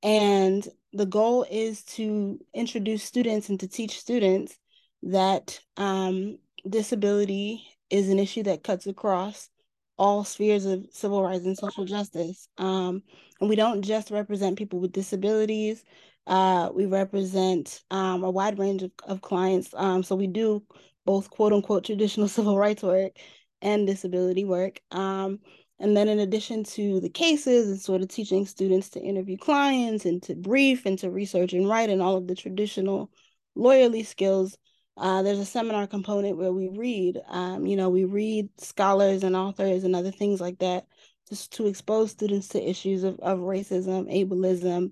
and 0.02 0.68
the 0.94 1.06
goal 1.06 1.46
is 1.50 1.84
to 1.84 2.40
introduce 2.54 3.04
students 3.04 3.50
and 3.50 3.60
to 3.60 3.68
teach 3.68 4.00
students 4.00 4.58
that 5.04 5.60
um, 5.78 6.38
disability 6.68 7.64
is 7.90 8.10
an 8.10 8.20
issue 8.20 8.44
that 8.44 8.64
cuts 8.64 8.88
across 8.88 9.50
all 9.98 10.24
spheres 10.24 10.66
of 10.66 10.86
civil 10.92 11.22
rights 11.22 11.46
and 11.46 11.58
social 11.58 11.86
justice. 11.86 12.48
Um, 12.58 13.04
and 13.40 13.50
we 13.50 13.56
don't 13.56 13.82
just 13.82 14.12
represent 14.12 14.58
people 14.58 14.80
with 14.80 14.94
disabilities. 14.94 15.84
Uh, 16.26 16.70
we 16.74 16.86
represent 16.86 17.82
um, 17.92 18.24
a 18.24 18.32
wide 18.32 18.60
range 18.60 18.84
of, 18.84 18.92
of 19.04 19.22
clients. 19.22 19.70
Um, 19.74 20.04
so 20.04 20.16
we 20.16 20.28
do 20.28 20.64
both 21.06 21.30
quote 21.30 21.54
unquote 21.54 21.84
traditional 21.84 22.28
civil 22.30 22.58
rights 22.58 22.82
work 22.82 23.14
and 23.62 23.86
disability 23.86 24.46
work. 24.46 24.80
Um, 24.92 25.40
and 25.80 25.96
then 25.96 26.08
in 26.10 26.20
addition 26.20 26.64
to 26.64 27.00
the 27.00 27.10
cases 27.10 27.70
and 27.70 27.80
sort 27.80 28.02
of 28.02 28.10
teaching 28.10 28.46
students 28.46 28.90
to 28.90 29.00
interview 29.00 29.38
clients 29.38 30.06
and 30.06 30.22
to 30.24 30.36
brief 30.36 30.86
and 30.86 31.00
to 31.00 31.10
research 31.10 31.54
and 31.54 31.68
write 31.70 31.90
and 31.90 32.02
all 32.02 32.18
of 32.18 32.28
the 32.28 32.36
traditional 32.36 33.12
lawyerly 33.58 34.06
skills, 34.06 34.58
uh, 34.98 35.22
there's 35.22 35.40
a 35.40 35.46
seminar 35.46 35.88
component 35.88 36.38
where 36.38 36.52
we 36.52 36.68
read. 36.68 37.20
Um, 37.30 37.66
you 37.66 37.78
know, 37.78 37.90
we 37.90 38.04
read 38.04 38.50
scholars 38.58 39.24
and 39.24 39.36
authors 39.36 39.86
and 39.86 39.96
other 39.96 40.12
things 40.12 40.42
like 40.42 40.60
that 40.60 40.86
just 41.30 41.54
to 41.54 41.68
expose 41.68 42.12
students 42.12 42.50
to 42.50 42.70
issues 42.70 43.04
of, 43.04 43.20
of 43.20 43.40
racism, 43.40 44.12
ableism, 44.12 44.92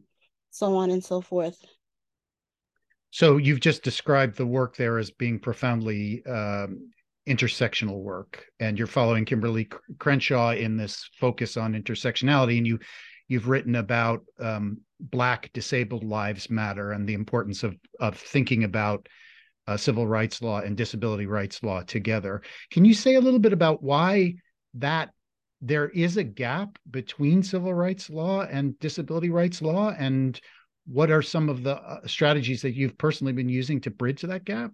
so 0.52 0.76
on 0.76 0.92
and 0.92 1.04
so 1.04 1.20
forth. 1.20 1.58
So 3.12 3.38
you've 3.38 3.60
just 3.60 3.84
described 3.84 4.38
the 4.38 4.46
work 4.46 4.78
there 4.78 5.00
as 5.00 5.10
being 5.10 5.40
profoundly 5.40 6.24
um, 6.26 6.90
intersectional 7.28 8.02
work. 8.02 8.46
And 8.60 8.78
you're 8.78 8.88
following 8.88 9.26
Kimberlé 9.26 9.72
Crenshaw 10.00 10.52
in 10.52 10.78
this 10.78 11.10
focus 11.20 11.58
on 11.58 11.74
intersectionality 11.74 12.58
and 12.58 12.68
you 12.68 12.80
you've 13.28 13.50
written 13.50 13.76
about 13.76 14.24
um, 14.40 14.80
black 15.00 15.52
disabled 15.54 16.04
lives 16.04 16.50
matter 16.50 16.94
and 16.94 17.08
the 17.08 17.14
importance 17.14 17.64
of 17.64 17.76
of 18.00 18.18
thinking 18.18 18.64
about 18.64 19.08
uh, 19.68 19.76
civil 19.76 20.08
rights 20.08 20.42
law 20.42 20.62
and 20.62 20.78
disability 20.78 21.26
rights 21.26 21.62
law 21.62 21.82
together. 21.82 22.42
Can 22.72 22.86
you 22.86 22.94
say 22.94 23.16
a 23.16 23.22
little 23.22 23.40
bit 23.40 23.54
about 23.54 23.84
why 23.84 24.36
that 24.76 25.10
there 25.62 25.90
is 25.90 26.18
a 26.18 26.24
gap 26.24 26.78
between 26.90 27.44
civil 27.44 27.74
rights 27.74 28.10
law 28.10 28.44
and 28.44 28.80
disability 28.80 29.30
rights 29.30 29.62
law? 29.62 29.94
And 29.98 30.40
what 30.86 31.12
are 31.12 31.22
some 31.22 31.50
of 31.50 31.64
the 31.64 31.76
uh, 31.76 32.08
strategies 32.08 32.62
that 32.62 32.76
you've 32.76 32.98
personally 32.98 33.34
been 33.34 33.50
using 33.50 33.82
to 33.82 33.92
bridge 33.92 34.22
that 34.22 34.46
gap 34.46 34.72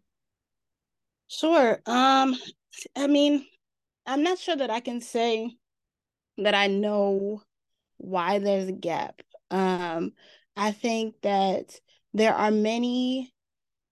Sure. 1.40 1.82
Um, 1.86 2.36
I 2.96 3.08
mean, 3.08 3.46
I'm 4.06 4.24
not 4.24 4.40
sure 4.40 4.56
that 4.56 4.70
I 4.70 4.80
can 4.80 5.02
say 5.02 5.58
that 6.38 6.56
I 6.56 6.68
know 6.68 7.44
why 7.98 8.40
there's 8.40 8.70
a 8.70 8.74
gap. 8.74 9.22
Um, 9.52 10.13
I 10.58 10.72
think 10.72 11.16
that 11.24 11.80
there 12.13 12.34
are 12.36 12.52
many 12.52 13.34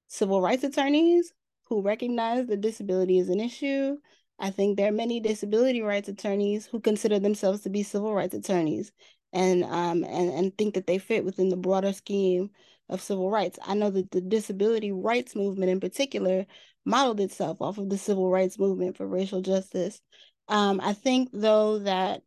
civil 0.07 0.41
rights 0.41 0.63
attorneys 0.63 1.33
who 1.65 1.81
recognize 1.81 2.47
that 2.47 2.61
disability 2.61 3.19
is 3.19 3.29
an 3.29 3.39
issue. 3.41 3.97
I 4.39 4.51
think 4.51 4.77
there 4.77 4.89
are 4.89 4.93
many 4.93 5.19
disability 5.19 5.81
rights 5.81 6.09
attorneys 6.09 6.65
who 6.67 6.79
consider 6.79 7.19
themselves 7.19 7.61
to 7.61 7.69
be 7.69 7.83
civil 7.83 8.13
rights 8.13 8.33
attorneys 8.35 8.91
and 9.33 9.63
um 9.65 10.03
and, 10.03 10.29
and 10.31 10.57
think 10.57 10.73
that 10.75 10.87
they 10.87 10.97
fit 10.97 11.23
within 11.25 11.49
the 11.49 11.57
broader 11.57 11.93
scheme 11.93 12.49
of 12.89 13.01
civil 13.01 13.29
rights. 13.29 13.57
I 13.65 13.75
know 13.75 13.89
that 13.89 14.11
the 14.11 14.21
disability 14.21 14.91
rights 14.91 15.35
movement 15.35 15.71
in 15.71 15.79
particular 15.79 16.45
modeled 16.85 17.19
itself 17.19 17.61
off 17.61 17.77
of 17.77 17.89
the 17.89 17.97
civil 17.97 18.29
rights 18.29 18.57
movement 18.59 18.97
for 18.97 19.07
racial 19.07 19.41
justice. 19.41 20.01
Um, 20.47 20.81
I 20.81 20.93
think 20.93 21.29
though 21.33 21.79
that 21.79 22.23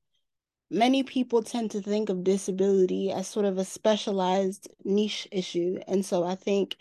many 0.70 1.02
people 1.02 1.42
tend 1.42 1.70
to 1.72 1.80
think 1.80 2.08
of 2.08 2.24
disability 2.24 3.12
as 3.12 3.28
sort 3.28 3.46
of 3.46 3.58
a 3.58 3.64
specialized 3.64 4.68
niche 4.84 5.28
issue. 5.30 5.78
And 5.86 6.04
so 6.04 6.24
I 6.24 6.34
think 6.34 6.76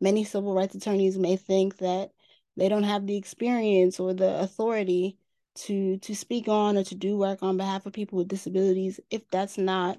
many 0.00 0.24
civil 0.24 0.54
rights 0.54 0.74
attorneys 0.74 1.18
may 1.18 1.36
think 1.36 1.78
that 1.78 2.10
they 2.56 2.68
don't 2.68 2.84
have 2.84 3.06
the 3.06 3.16
experience 3.16 3.98
or 3.98 4.14
the 4.14 4.40
authority 4.40 5.18
to 5.56 5.98
to 5.98 6.16
speak 6.16 6.48
on 6.48 6.76
or 6.76 6.82
to 6.84 6.94
do 6.96 7.16
work 7.16 7.42
on 7.42 7.56
behalf 7.56 7.86
of 7.86 7.92
people 7.92 8.18
with 8.18 8.28
disabilities 8.28 8.98
if 9.10 9.28
that's 9.30 9.56
not 9.56 9.98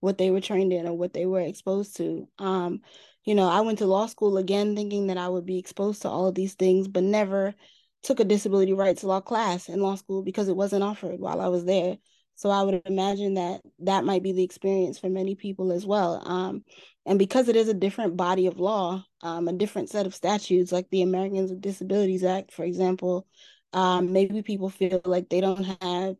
what 0.00 0.18
they 0.18 0.30
were 0.30 0.40
trained 0.40 0.72
in 0.72 0.86
or 0.86 0.94
what 0.96 1.12
they 1.12 1.26
were 1.26 1.40
exposed 1.40 1.96
to. 1.96 2.26
Um, 2.38 2.80
you 3.24 3.34
know, 3.34 3.48
I 3.48 3.60
went 3.60 3.78
to 3.78 3.86
law 3.86 4.06
school 4.06 4.38
again 4.38 4.74
thinking 4.74 5.08
that 5.08 5.18
I 5.18 5.28
would 5.28 5.46
be 5.46 5.58
exposed 5.58 6.02
to 6.02 6.08
all 6.08 6.26
of 6.28 6.34
these 6.34 6.54
things, 6.54 6.88
but 6.88 7.02
never 7.02 7.54
took 8.02 8.20
a 8.20 8.24
disability 8.24 8.72
rights 8.72 9.04
law 9.04 9.20
class 9.20 9.68
in 9.68 9.80
law 9.80 9.94
school 9.94 10.22
because 10.22 10.48
it 10.48 10.56
wasn't 10.56 10.82
offered 10.82 11.20
while 11.20 11.40
I 11.40 11.48
was 11.48 11.64
there. 11.64 11.98
So 12.34 12.48
I 12.48 12.62
would 12.62 12.80
imagine 12.86 13.34
that 13.34 13.60
that 13.80 14.04
might 14.04 14.22
be 14.22 14.32
the 14.32 14.42
experience 14.42 14.98
for 14.98 15.10
many 15.10 15.34
people 15.34 15.72
as 15.72 15.84
well. 15.84 16.26
Um, 16.26 16.64
and 17.04 17.18
because 17.18 17.48
it 17.48 17.56
is 17.56 17.68
a 17.68 17.74
different 17.74 18.16
body 18.16 18.46
of 18.46 18.58
law, 18.58 19.04
um, 19.22 19.46
a 19.46 19.52
different 19.52 19.90
set 19.90 20.06
of 20.06 20.14
statutes, 20.14 20.72
like 20.72 20.88
the 20.88 21.02
Americans 21.02 21.50
with 21.50 21.60
Disabilities 21.60 22.24
Act, 22.24 22.52
for 22.54 22.64
example, 22.64 23.26
um, 23.74 24.12
maybe 24.12 24.40
people 24.40 24.70
feel 24.70 25.02
like 25.04 25.28
they 25.28 25.42
don't 25.42 25.64
have 25.82 26.16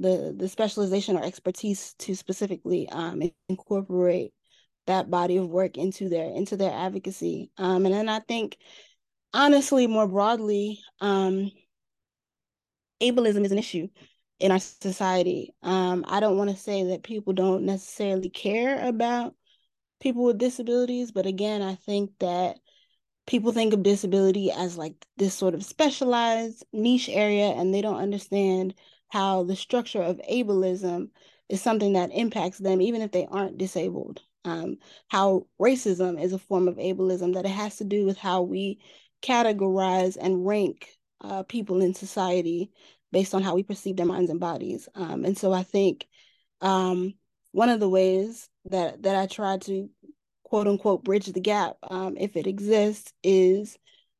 the 0.00 0.34
the 0.36 0.48
specialization 0.48 1.16
or 1.16 1.22
expertise 1.24 1.94
to 2.00 2.16
specifically 2.16 2.88
um, 2.88 3.22
incorporate 3.48 4.32
that 4.86 5.10
body 5.10 5.36
of 5.36 5.48
work 5.48 5.76
into 5.76 6.08
their 6.08 6.30
into 6.30 6.56
their 6.56 6.72
advocacy. 6.72 7.50
Um, 7.58 7.86
and 7.86 7.94
then 7.94 8.08
I 8.08 8.20
think, 8.20 8.56
honestly, 9.32 9.86
more 9.86 10.08
broadly, 10.08 10.80
um, 11.00 11.50
ableism 13.00 13.44
is 13.44 13.52
an 13.52 13.58
issue 13.58 13.88
in 14.40 14.50
our 14.52 14.58
society. 14.58 15.54
Um, 15.62 16.04
I 16.08 16.20
don't 16.20 16.36
want 16.38 16.50
to 16.50 16.56
say 16.56 16.84
that 16.84 17.04
people 17.04 17.32
don't 17.32 17.64
necessarily 17.64 18.30
care 18.30 18.86
about 18.86 19.34
people 20.00 20.24
with 20.24 20.38
disabilities, 20.38 21.12
but 21.12 21.26
again, 21.26 21.62
I 21.62 21.76
think 21.76 22.10
that 22.20 22.58
people 23.26 23.52
think 23.52 23.72
of 23.72 23.82
disability 23.82 24.50
as 24.50 24.76
like 24.76 24.94
this 25.16 25.34
sort 25.34 25.54
of 25.54 25.64
specialized 25.64 26.64
niche 26.72 27.08
area 27.08 27.46
and 27.50 27.72
they 27.72 27.80
don't 27.80 28.00
understand 28.00 28.74
how 29.08 29.44
the 29.44 29.56
structure 29.56 30.02
of 30.02 30.20
ableism 30.30 31.08
is 31.48 31.62
something 31.62 31.92
that 31.92 32.10
impacts 32.12 32.58
them 32.58 32.80
even 32.80 33.02
if 33.02 33.12
they 33.12 33.26
aren't 33.30 33.58
disabled 33.58 34.22
um, 34.44 34.76
how 35.08 35.46
racism 35.60 36.20
is 36.20 36.32
a 36.32 36.38
form 36.38 36.68
of 36.68 36.76
ableism 36.76 37.34
that 37.34 37.44
it 37.44 37.50
has 37.50 37.76
to 37.76 37.84
do 37.84 38.04
with 38.04 38.18
how 38.18 38.42
we 38.42 38.80
categorize 39.22 40.16
and 40.20 40.46
rank 40.46 40.88
uh, 41.20 41.42
people 41.44 41.80
in 41.80 41.94
society 41.94 42.70
based 43.12 43.34
on 43.34 43.42
how 43.42 43.54
we 43.54 43.62
perceive 43.62 43.96
their 43.96 44.06
minds 44.06 44.30
and 44.30 44.40
bodies. 44.40 44.88
Um, 44.94 45.24
and 45.24 45.36
so 45.36 45.52
I 45.52 45.62
think 45.62 46.06
um, 46.60 47.14
one 47.52 47.68
of 47.68 47.80
the 47.80 47.88
ways 47.88 48.48
that 48.66 49.02
that 49.02 49.16
I 49.16 49.26
try 49.26 49.58
to 49.58 49.88
quote 50.42 50.66
unquote 50.66 51.04
bridge 51.04 51.26
the 51.26 51.40
gap, 51.40 51.76
um, 51.90 52.16
if 52.18 52.36
it 52.36 52.46
exists, 52.46 53.12
is 53.22 53.78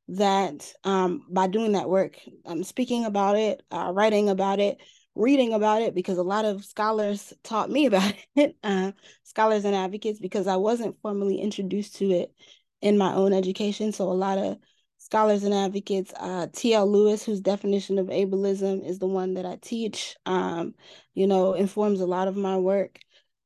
that 0.09 0.73
um, 0.85 1.27
by 1.31 1.47
doing 1.47 1.73
that 1.73 1.89
work, 1.89 2.19
um, 2.45 2.63
speaking 2.63 3.05
about 3.05 3.37
it, 3.37 3.63
uh, 3.71 3.91
writing 3.95 4.29
about 4.29 4.61
it, 4.61 4.79
reading 5.15 5.53
about 5.53 5.83
it, 5.83 5.95
because 5.95 6.19
a 6.19 6.23
lot 6.23 6.45
of 6.45 6.65
scholars 6.65 7.33
taught 7.43 7.71
me 7.71 7.87
about 7.87 8.15
it, 8.37 8.57
uh, 8.63 8.93
scholars 9.25 9.65
and 9.65 9.75
advocates, 9.75 10.21
because 10.21 10.47
I 10.47 10.57
wasn't 10.57 11.01
formally 11.03 11.39
introduced 11.39 11.97
to 11.97 12.11
it 12.11 12.35
in 12.81 12.99
my 12.99 13.15
own 13.15 13.33
education. 13.33 13.93
So 13.93 14.11
a 14.11 14.13
lot 14.13 14.39
of 14.39 14.59
scholars 15.03 15.43
and 15.45 15.53
advocates. 15.53 16.13
Uh, 16.17 16.47
T.L. 16.53 16.91
Lewis, 16.91 17.25
whose 17.25 17.41
definition 17.41 17.99
of 17.99 18.07
ableism 18.07 18.87
is 18.87 18.99
the 18.99 19.07
one 19.07 19.35
that 19.35 19.45
I 19.45 19.59
teach, 19.61 20.17
um, 20.27 20.75
you 21.15 21.27
know, 21.27 21.55
informs 21.55 22.01
a 22.01 22.07
lot 22.07 22.29
of 22.29 22.37
my 22.37 22.57
work. 22.57 23.01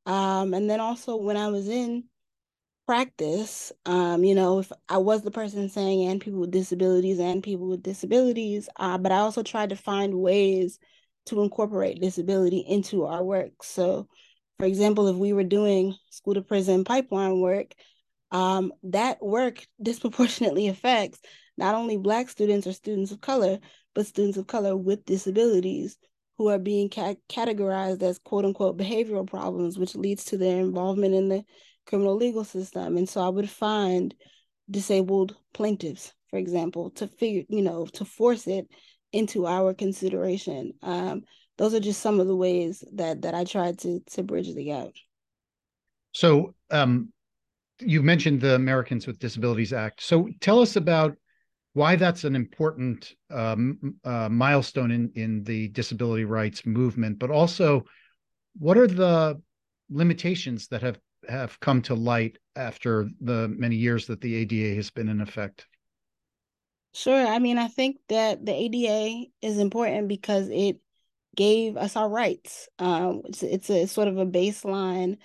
Um, 0.05 0.55
and 0.55 0.71
then 0.71 0.81
also 0.81 1.17
when 1.17 1.37
I 1.37 1.49
was 1.49 1.69
in 1.69 2.05
practice, 2.87 3.73
um, 3.85 4.23
you 4.23 4.35
know, 4.35 4.61
if 4.61 4.71
I 4.89 4.99
was 4.99 5.23
the 5.23 5.31
person 5.31 5.69
saying 5.69 6.07
and 6.07 6.21
people 6.21 6.41
with 6.41 6.53
disabilities 6.53 7.19
and 7.19 7.43
people 7.43 7.69
with 7.69 7.83
disabilities, 7.83 8.69
uh, 8.77 8.99
but 8.99 9.11
I 9.11 9.19
also 9.19 9.43
tried 9.43 9.71
to 9.71 9.77
find 9.77 10.15
ways 10.15 10.79
to 11.27 11.43
incorporate 11.43 12.01
disability 12.01 12.59
into 12.59 13.05
our 13.05 13.23
work. 13.23 13.63
So, 13.63 14.09
for 14.59 14.67
example, 14.67 15.09
if 15.09 15.17
we 15.17 15.33
were 15.33 15.45
doing 15.45 15.95
school 16.11 16.35
to 16.35 16.43
prison 16.43 16.85
pipeline 16.85 17.41
work, 17.41 17.75
um, 18.31 18.73
that 18.85 19.23
work 19.23 19.67
disproportionately 19.83 20.69
affects 20.69 21.21
not 21.57 21.75
only 21.75 21.97
Black 21.97 22.29
students 22.29 22.67
or 22.67 22.73
students 22.73 23.13
of 23.13 23.21
color, 23.21 23.59
but 23.95 24.07
students 24.07 24.37
of 24.37 24.47
color 24.47 24.77
with 24.77 25.05
disabilities 25.05 25.97
who 26.39 26.49
are 26.49 26.59
being 26.59 26.91
ca- 26.91 27.15
categorized 27.29 28.03
as 28.03 28.19
quote 28.19 28.45
unquote 28.45 28.77
behavioral 28.77 29.27
problems, 29.27 29.79
which 29.79 29.95
leads 29.95 30.25
to 30.25 30.37
their 30.37 30.61
involvement 30.61 31.15
in 31.15 31.29
the 31.29 31.43
criminal 31.87 32.15
legal 32.15 32.45
system. 32.45 32.97
And 32.97 33.09
so 33.09 33.23
I 33.23 33.29
would 33.29 33.49
find 33.49 34.15
disabled 34.71 35.37
plaintiffs, 35.55 36.13
for 36.29 36.39
example, 36.39 36.91
to 36.91 37.07
figure, 37.07 37.45
you 37.49 37.63
know, 37.63 37.87
to 37.95 38.05
force 38.05 38.47
it 38.47 38.69
into 39.17 39.47
our 39.47 39.73
consideration. 39.73 40.75
Um, 40.83 41.23
those 41.57 41.73
are 41.73 41.81
just 41.81 42.03
some 42.03 42.21
of 42.21 42.27
the 42.27 42.37
ways 42.37 42.85
that 42.93 43.23
that 43.23 43.35
I 43.35 43.45
tried 43.45 43.79
to 43.81 44.01
to 44.13 44.23
bridge 44.23 44.55
the 44.55 44.65
gap. 44.65 44.89
So 46.13 46.55
um, 46.71 47.13
you 47.81 48.03
mentioned 48.03 48.41
the 48.41 48.55
Americans 48.55 49.07
with 49.07 49.19
Disabilities 49.19 49.73
Act. 49.73 50.03
So 50.03 50.29
tell 50.41 50.61
us 50.61 50.77
about 50.77 51.17
why 51.73 51.97
that's 51.97 52.25
an 52.25 52.37
important 52.37 53.15
um, 53.31 53.97
uh, 54.05 54.29
milestone 54.29 54.91
in 54.91 55.11
in 55.15 55.45
the 55.45 55.69
disability 55.69 56.25
rights 56.25 56.67
movement, 56.67 57.19
but 57.19 57.31
also 57.31 57.85
what 58.59 58.77
are 58.77 58.87
the 58.87 59.41
limitations 59.91 60.69
that 60.69 60.83
have 60.83 60.99
have 61.29 61.59
come 61.61 61.81
to 61.83 61.95
light 61.95 62.37
after 62.55 63.09
the 63.21 63.49
many 63.49 63.77
years 63.77 64.07
that 64.07 64.21
the 64.21 64.35
ADA 64.35 64.75
has 64.75 64.91
been 64.91 65.09
in 65.09 65.23
effect? 65.23 65.67
Sure. 66.97 67.27
I 67.27 67.39
mean, 67.41 67.59
I 67.59 67.69
think 67.69 67.99
that 68.09 68.47
the 68.47 68.55
ADA 68.55 69.27
is 69.43 69.59
important 69.59 70.09
because 70.09 70.49
it 70.49 70.79
gave 71.37 71.77
us 71.77 71.95
our 71.95 72.09
rights. 72.09 72.71
Um, 72.79 73.21
it's, 73.27 73.43
it's 73.43 73.69
a 73.69 73.87
sort 73.87 74.09
of 74.09 74.17
a 74.17 74.25
baseline 74.25 75.19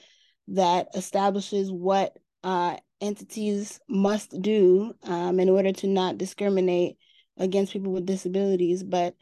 that 0.49 0.89
establishes 0.95 1.71
what 1.71 2.17
uh, 2.43 2.75
entities 2.99 3.79
must 3.87 4.41
do 4.41 4.93
um, 5.03 5.39
in 5.39 5.47
order 5.47 5.71
to 5.71 5.87
not 5.87 6.17
discriminate 6.17 6.97
against 7.37 7.71
people 7.71 7.93
with 7.93 8.05
disabilities. 8.05 8.83
But 8.83 9.15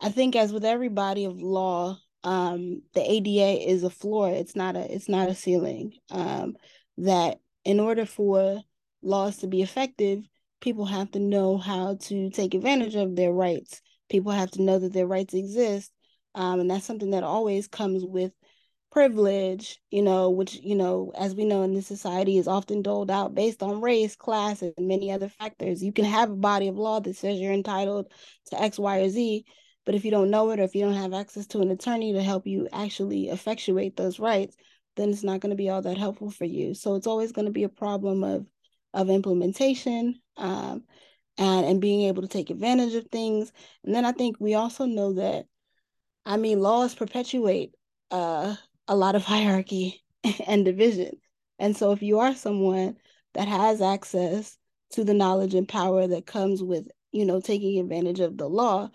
I 0.00 0.10
think, 0.10 0.36
as 0.36 0.52
with 0.52 0.64
every 0.64 0.90
body 0.90 1.24
of 1.24 1.42
law, 1.42 1.98
um, 2.22 2.80
the 2.94 3.10
ADA 3.10 3.68
is 3.68 3.82
a 3.82 3.90
floor. 3.90 4.30
It's 4.30 4.54
not 4.54 4.76
a 4.76 4.94
it's 4.94 5.08
not 5.08 5.30
a 5.30 5.34
ceiling. 5.34 5.94
Um, 6.12 6.54
that 6.98 7.40
in 7.64 7.80
order 7.80 8.06
for 8.06 8.62
laws 9.02 9.38
to 9.38 9.48
be 9.48 9.62
effective, 9.62 10.22
people 10.60 10.86
have 10.86 11.10
to 11.12 11.18
know 11.18 11.58
how 11.58 11.96
to 12.02 12.30
take 12.30 12.54
advantage 12.54 12.94
of 12.94 13.16
their 13.16 13.32
rights. 13.32 13.80
People 14.08 14.32
have 14.32 14.50
to 14.52 14.62
know 14.62 14.78
that 14.78 14.92
their 14.92 15.06
rights 15.06 15.34
exist, 15.34 15.92
um, 16.34 16.60
and 16.60 16.70
that's 16.70 16.86
something 16.86 17.10
that 17.10 17.22
always 17.22 17.68
comes 17.68 18.04
with 18.04 18.32
privilege, 18.90 19.78
you 19.90 20.02
know, 20.02 20.30
which, 20.30 20.54
you 20.54 20.74
know, 20.74 21.12
as 21.16 21.34
we 21.34 21.44
know 21.44 21.62
in 21.62 21.74
this 21.74 21.86
society 21.86 22.38
is 22.38 22.48
often 22.48 22.80
doled 22.82 23.10
out 23.10 23.34
based 23.34 23.62
on 23.62 23.82
race, 23.82 24.16
class, 24.16 24.62
and 24.62 24.72
many 24.78 25.12
other 25.12 25.28
factors. 25.28 25.82
You 25.82 25.92
can 25.92 26.06
have 26.06 26.30
a 26.30 26.36
body 26.36 26.68
of 26.68 26.76
law 26.76 27.00
that 27.00 27.16
says 27.16 27.38
you're 27.38 27.52
entitled 27.52 28.10
to 28.46 28.60
X, 28.60 28.78
Y, 28.78 28.98
or 29.00 29.08
Z, 29.10 29.44
but 29.84 29.94
if 29.94 30.04
you 30.04 30.10
don't 30.10 30.30
know 30.30 30.50
it 30.50 30.60
or 30.60 30.64
if 30.64 30.74
you 30.74 30.82
don't 30.82 30.94
have 30.94 31.12
access 31.12 31.46
to 31.48 31.60
an 31.60 31.70
attorney 31.70 32.14
to 32.14 32.22
help 32.22 32.46
you 32.46 32.68
actually 32.72 33.28
effectuate 33.28 33.96
those 33.96 34.18
rights, 34.18 34.56
then 34.96 35.10
it's 35.10 35.22
not 35.22 35.40
going 35.40 35.50
to 35.50 35.56
be 35.56 35.68
all 35.68 35.82
that 35.82 35.98
helpful 35.98 36.30
for 36.30 36.44
you. 36.44 36.74
So 36.74 36.94
it's 36.94 37.06
always 37.06 37.32
going 37.32 37.46
to 37.46 37.52
be 37.52 37.64
a 37.64 37.68
problem 37.68 38.24
of 38.24 38.46
of 38.94 39.10
implementation 39.10 40.18
um, 40.38 40.84
and 41.36 41.66
and 41.66 41.80
being 41.80 42.02
able 42.02 42.22
to 42.22 42.28
take 42.28 42.50
advantage 42.50 42.94
of 42.94 43.06
things. 43.08 43.52
And 43.84 43.94
then 43.94 44.04
I 44.04 44.12
think 44.12 44.36
we 44.40 44.54
also 44.54 44.86
know 44.86 45.14
that, 45.14 45.46
I 46.26 46.36
mean, 46.36 46.60
laws 46.60 46.94
perpetuate 46.94 47.72
uh, 48.10 48.56
a 48.86 48.96
lot 48.96 49.14
of 49.14 49.24
hierarchy 49.24 50.04
and 50.46 50.64
division. 50.64 51.12
And 51.58 51.76
so 51.76 51.92
if 51.92 52.02
you 52.02 52.20
are 52.20 52.34
someone 52.34 52.96
that 53.34 53.48
has 53.48 53.82
access 53.82 54.56
to 54.92 55.04
the 55.04 55.14
knowledge 55.14 55.54
and 55.54 55.68
power 55.68 56.06
that 56.06 56.26
comes 56.26 56.62
with, 56.62 56.88
you 57.12 57.24
know, 57.24 57.40
taking 57.40 57.78
advantage 57.78 58.20
of 58.20 58.36
the 58.36 58.48
law, 58.48 58.90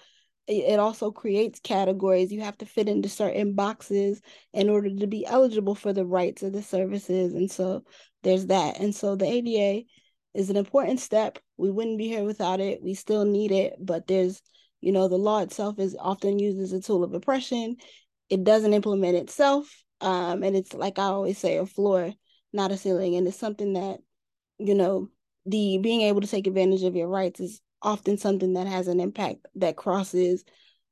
it 0.48 0.78
also 0.78 1.12
creates 1.12 1.60
categories. 1.62 2.32
You 2.32 2.42
have 2.42 2.58
to 2.58 2.66
fit 2.66 2.90
into 2.90 3.08
certain 3.08 3.54
boxes 3.54 4.22
in 4.52 4.70
order 4.70 4.90
to 4.94 5.08
be 5.08 5.26
eligible 5.26 5.76
for 5.76 5.94
the 5.94 6.06
rights 6.06 6.44
of 6.44 6.52
the 6.52 6.62
services. 6.62 7.34
And 7.34 7.50
so 7.50 7.84
there's 8.24 8.48
that. 8.48 8.80
And 8.80 8.94
so 8.94 9.16
the 9.16 9.26
ADA 9.26 9.86
is 10.34 10.50
an 10.50 10.58
important 10.58 11.00
step. 11.00 11.40
We 11.58 11.72
wouldn't 11.72 11.98
be 11.98 12.08
here 12.08 12.24
without 12.24 12.60
it. 12.60 12.82
We 12.82 12.94
still 12.94 13.26
need 13.26 13.52
it, 13.52 13.76
but 13.80 14.08
there's, 14.08 14.42
you 14.82 14.92
know, 14.92 15.08
the 15.08 15.18
law 15.18 15.40
itself 15.40 15.80
is 15.80 15.96
often 16.00 16.40
used 16.40 16.60
as 16.60 16.74
a 16.74 16.82
tool 16.82 17.04
of 17.04 17.14
oppression. 17.14 17.78
It 18.30 18.44
doesn't 18.44 18.74
implement 18.74 19.16
itself. 19.16 19.84
Um, 20.02 20.44
and 20.44 20.56
it's 20.56 20.74
like 20.74 21.00
I 21.00 21.04
always 21.04 21.38
say, 21.38 21.58
a 21.58 21.66
floor, 21.66 22.14
not 22.52 22.72
a 22.72 22.78
ceiling. 22.78 23.16
And 23.16 23.28
it's 23.28 23.38
something 23.38 23.74
that, 23.74 24.00
you 24.58 24.76
know, 24.76 25.10
the 25.46 25.78
being 25.78 26.02
able 26.02 26.22
to 26.22 26.28
take 26.28 26.48
advantage 26.48 26.84
of 26.84 26.96
your 26.96 27.08
rights 27.08 27.40
is 27.40 27.62
often 27.82 28.18
something 28.18 28.54
that 28.54 28.68
has 28.68 28.88
an 28.88 29.00
impact 29.00 29.46
that 29.56 29.76
crosses 29.76 30.44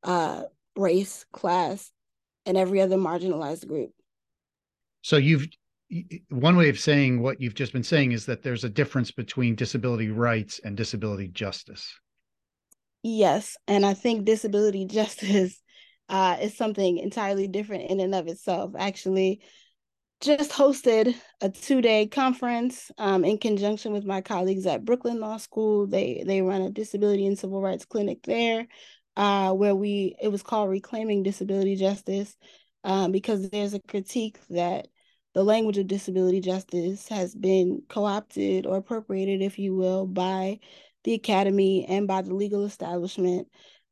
uh, 0.04 0.44
race, 0.76 1.26
class, 1.32 1.92
and 2.46 2.58
every 2.58 2.82
other 2.82 2.98
marginalized 2.98 3.68
group. 3.68 3.92
So 5.02 5.18
you've 5.18 5.48
one 6.30 6.56
way 6.56 6.70
of 6.70 6.80
saying 6.80 7.22
what 7.22 7.42
you've 7.42 7.56
just 7.56 7.74
been 7.74 7.84
saying 7.84 8.12
is 8.12 8.26
that 8.26 8.44
there's 8.44 8.64
a 8.64 8.70
difference 8.70 9.12
between 9.12 9.56
disability 9.56 10.10
rights 10.10 10.60
and 10.64 10.78
disability 10.78 11.28
justice. 11.28 11.94
Yes, 13.04 13.58
and 13.68 13.86
I 13.86 13.94
think 13.94 14.26
disability 14.26 14.86
justice 14.90 15.62
uh, 16.08 16.38
is 16.42 16.56
something 16.56 16.98
entirely 16.98 17.48
different 17.48 17.90
in 17.90 18.00
and 18.00 18.16
of 18.16 18.28
itself. 18.28 18.72
Actually, 18.78 19.42
just 20.22 20.52
hosted 20.52 21.16
a 21.42 21.50
two-day 21.50 22.08
conference 22.08 22.92
um, 22.98 23.26
in 23.26 23.38
conjunction 23.38 23.92
with 23.92 24.06
my 24.06 24.22
colleagues 24.22 24.68
at 24.68 24.86
Brooklyn 24.86 25.20
Law 25.20 25.38
School. 25.38 25.88
They 25.88 26.24
they 26.26 26.42
run 26.42 26.62
a 26.62 26.70
disability 26.70 27.26
and 27.26 27.38
civil 27.38 27.62
rights 27.62 27.86
clinic 27.86 28.20
there, 28.24 28.68
uh, 29.18 29.52
where 29.54 29.76
we 29.76 30.16
it 30.22 30.30
was 30.30 30.44
called 30.44 30.70
Reclaiming 30.70 31.24
Disability 31.24 31.76
Justice, 31.76 32.36
um, 32.84 33.12
because 33.12 33.50
there's 33.50 33.74
a 33.74 33.82
critique 33.82 34.38
that 34.50 34.88
the 35.34 35.44
language 35.44 35.78
of 35.78 35.88
disability 35.88 36.42
justice 36.42 37.08
has 37.08 37.34
been 37.36 37.82
co-opted 37.90 38.66
or 38.66 38.78
appropriated, 38.78 39.42
if 39.42 39.58
you 39.60 39.76
will, 39.76 40.06
by 40.06 40.60
the 41.04 41.14
academy 41.14 41.86
and 41.86 42.08
by 42.08 42.22
the 42.22 42.34
legal 42.34 42.66
establishment 42.66 43.48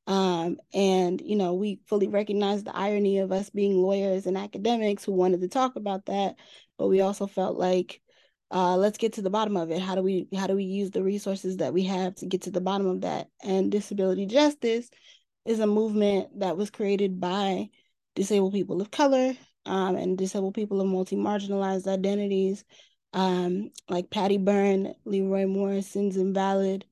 um, 0.10 0.58
and, 0.74 1.22
you 1.22 1.36
know, 1.36 1.54
we 1.54 1.82
fully 1.86 2.08
recognize 2.08 2.64
the 2.64 2.76
irony 2.76 3.20
of 3.20 3.32
us 3.32 3.52
being 3.52 3.78
lawyers 3.78 4.26
and 4.26 4.40
academics 4.40 5.06
who 5.06 5.12
wanted 5.12 5.42
to 5.42 5.48
talk 5.48 5.76
about 5.76 6.08
that, 6.08 6.36
but 6.80 6.88
we 6.88 7.02
also 7.02 7.28
felt 7.28 7.60
like 7.60 8.02
uh, 8.50 8.76
let's 8.76 8.98
get 8.98 9.14
to 9.14 9.22
the 9.22 9.30
bottom 9.30 9.56
of 9.56 9.70
it. 9.70 9.80
How 9.80 9.94
do 9.94 10.02
we 10.02 10.28
how 10.36 10.48
do 10.48 10.56
we 10.56 10.64
use 10.64 10.90
the 10.90 11.04
resources 11.04 11.58
that 11.58 11.76
we 11.76 11.84
have 11.84 12.16
to 12.16 12.26
get 12.26 12.42
to 12.44 12.52
the 12.52 12.60
bottom 12.60 12.88
of 12.88 13.02
that? 13.02 13.30
And 13.44 13.72
disability 13.72 14.26
justice 14.26 14.90
is 15.46 15.60
a 15.60 15.68
movement 15.68 16.40
that 16.40 16.58
was 16.58 16.72
created 16.72 17.20
by 17.20 17.70
disabled 18.16 18.54
people 18.54 18.82
of 18.82 18.90
color 18.90 19.36
um, 19.70 19.96
and 19.96 20.18
disabled 20.18 20.56
people 20.56 20.82
of 20.82 20.88
multi-marginalized 20.88 21.88
identities, 21.88 22.64
um, 23.14 23.70
like 23.88 24.10
Patty 24.10 24.38
Berne, 24.38 24.96
Leroy 25.06 25.46
Moore, 25.46 25.82
Sins 25.82 26.18
Invalid, 26.18 26.86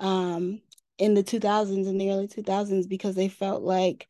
um, 0.00 0.60
in 0.98 1.14
the 1.14 1.22
2000s 1.22 1.86
in 1.86 1.98
the 1.98 2.10
early 2.10 2.28
2000s 2.28 2.88
because 2.88 3.14
they 3.14 3.28
felt 3.28 3.62
like 3.62 4.08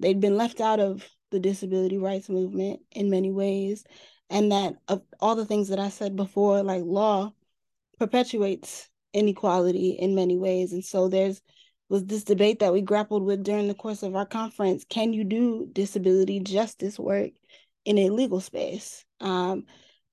they'd 0.00 0.20
been 0.20 0.36
left 0.36 0.60
out 0.60 0.80
of 0.80 1.06
the 1.30 1.38
disability 1.40 1.98
rights 1.98 2.28
movement 2.28 2.80
in 2.92 3.10
many 3.10 3.30
ways. 3.30 3.84
And 4.30 4.52
that 4.52 4.74
of 4.88 5.02
all 5.20 5.36
the 5.36 5.46
things 5.46 5.68
that 5.68 5.78
I 5.78 5.90
said 5.90 6.16
before 6.16 6.62
like 6.62 6.82
law 6.84 7.32
perpetuates 7.98 8.88
inequality 9.12 9.90
in 9.90 10.14
many 10.14 10.36
ways. 10.36 10.72
And 10.72 10.84
so 10.84 11.08
there's 11.08 11.40
was 11.88 12.04
this 12.04 12.24
debate 12.24 12.58
that 12.58 12.72
we 12.72 12.80
grappled 12.80 13.22
with 13.22 13.44
during 13.44 13.68
the 13.68 13.74
course 13.74 14.02
of 14.02 14.16
our 14.16 14.26
conference 14.26 14.84
can 14.88 15.12
you 15.12 15.24
do 15.24 15.68
disability 15.72 16.40
justice 16.40 16.98
work 16.98 17.30
in 17.86 17.96
a 17.96 18.10
legal 18.10 18.40
space 18.40 19.06
um, 19.20 19.64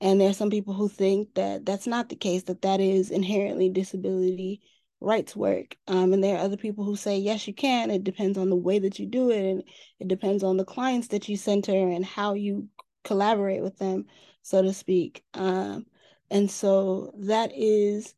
and 0.03 0.19
there's 0.19 0.35
some 0.35 0.49
people 0.49 0.73
who 0.73 0.89
think 0.89 1.33
that 1.35 1.65
that's 1.65 1.87
not 1.87 2.09
the 2.09 2.17
case 2.17 2.43
that 2.43 2.61
that 2.63 2.81
is 2.81 3.09
inherently 3.09 3.69
disability 3.69 4.61
rights 4.99 5.33
work. 5.33 5.77
Um, 5.87 6.11
and 6.11 6.21
there 6.21 6.35
are 6.35 6.43
other 6.43 6.57
people 6.57 6.83
who 6.83 6.97
say, 6.97 7.17
yes, 7.17 7.47
you 7.47 7.53
can. 7.53 7.89
It 7.89 8.03
depends 8.03 8.37
on 8.37 8.49
the 8.49 8.55
way 8.55 8.79
that 8.79 8.99
you 8.99 9.05
do 9.05 9.31
it. 9.31 9.45
And 9.45 9.63
it 9.99 10.09
depends 10.09 10.43
on 10.43 10.57
the 10.57 10.65
clients 10.65 11.07
that 11.09 11.29
you 11.29 11.37
center 11.37 11.87
and 11.87 12.03
how 12.03 12.33
you 12.33 12.67
collaborate 13.05 13.61
with 13.61 13.77
them, 13.77 14.05
so 14.41 14.61
to 14.61 14.73
speak. 14.73 15.23
Um, 15.33 15.85
and 16.29 16.51
so 16.51 17.13
that 17.19 17.51
is 17.55 18.13